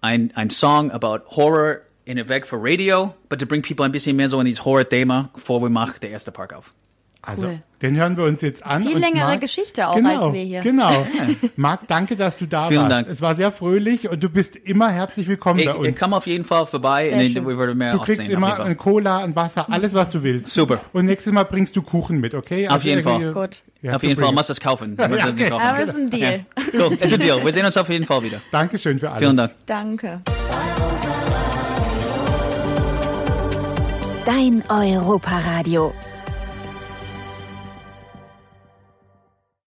ein, 0.00 0.32
ein 0.34 0.50
Song 0.50 0.90
about 0.90 1.20
Horror 1.36 1.78
in 2.04 2.18
a 2.18 2.28
Weg 2.28 2.46
für 2.46 2.56
Radio, 2.60 3.14
but 3.28 3.38
to 3.38 3.46
bring 3.46 3.62
people 3.62 3.84
ein 3.84 3.92
bisschen 3.92 4.16
mehr 4.16 4.28
so 4.28 4.38
in 4.40 4.46
dieses 4.46 4.64
Horror-Thema, 4.64 5.30
bevor 5.34 5.62
wir 5.62 5.70
machen 5.70 5.94
der 6.02 6.10
erste 6.10 6.32
Park 6.32 6.52
auf. 6.52 6.70
Also, 7.24 7.46
Cool. 7.46 7.62
den 7.82 7.96
hören 7.96 8.16
wir 8.16 8.24
uns 8.24 8.40
jetzt 8.40 8.66
an. 8.66 8.82
Viel 8.82 8.96
und 8.96 9.00
längere 9.00 9.28
Marc- 9.28 9.40
Geschichte 9.40 9.86
auch 9.86 9.94
genau, 9.94 10.24
als 10.26 10.34
wir 10.34 10.42
hier. 10.42 10.60
Genau. 10.60 11.06
Marc, 11.56 11.86
danke, 11.86 12.16
dass 12.16 12.36
du 12.36 12.46
da 12.46 12.66
Vielen 12.66 12.80
warst. 12.80 12.90
Dank. 12.90 13.08
Es 13.08 13.22
war 13.22 13.36
sehr 13.36 13.52
fröhlich 13.52 14.08
und 14.08 14.20
du 14.24 14.28
bist 14.28 14.56
immer 14.56 14.90
herzlich 14.90 15.28
willkommen 15.28 15.60
Ich, 15.60 15.66
bei 15.66 15.74
uns. 15.74 15.86
ich 15.86 15.98
komme 16.00 16.16
auf 16.16 16.26
jeden 16.26 16.44
Fall 16.44 16.66
vorbei 16.66 17.10
Sehr 17.10 17.40
und 17.46 17.78
mehr 17.78 17.92
Du 17.92 18.00
kriegst 18.00 18.22
sehen, 18.22 18.32
immer 18.32 18.58
ein 18.58 18.76
Cola, 18.76 19.18
ein 19.18 19.36
Wasser, 19.36 19.66
alles, 19.70 19.94
was 19.94 20.10
du 20.10 20.24
willst. 20.24 20.50
Super. 20.50 20.80
Und 20.92 21.04
nächstes 21.04 21.32
Mal 21.32 21.44
bringst 21.44 21.76
du 21.76 21.82
Kuchen 21.82 22.18
mit, 22.20 22.34
okay? 22.34 22.66
Also 22.66 22.76
Auf 22.78 22.84
jeden 22.84 23.04
Fall. 23.04 23.32
Gut. 23.32 23.62
Ja, 23.82 23.94
auf 23.94 24.02
jeden 24.02 24.18
Fall 24.20 24.30
it. 24.30 24.34
muss 24.34 24.48
das 24.48 24.60
kaufen. 24.60 24.90
Muss 24.96 25.18
das 25.18 25.26
okay. 25.32 25.48
kaufen. 25.48 25.62
Aber 25.62 25.78
es 25.78 25.90
ist 25.90 25.94
ein 25.96 26.10
Deal. 26.10 26.44
Cool, 26.74 26.94
ist 26.94 27.14
ein 27.14 27.20
Deal. 27.20 27.44
Wir 27.44 27.52
sehen 27.52 27.64
uns 27.66 27.76
auf 27.76 27.88
jeden 27.88 28.04
Fall 28.04 28.22
wieder. 28.24 28.40
Dankeschön 28.50 28.98
für 28.98 29.10
alles. 29.10 29.20
Vielen 29.28 29.36
Dank. 29.36 29.52
Danke. 29.66 30.22
Dein 34.24 34.62
Europaradio. 34.70 35.92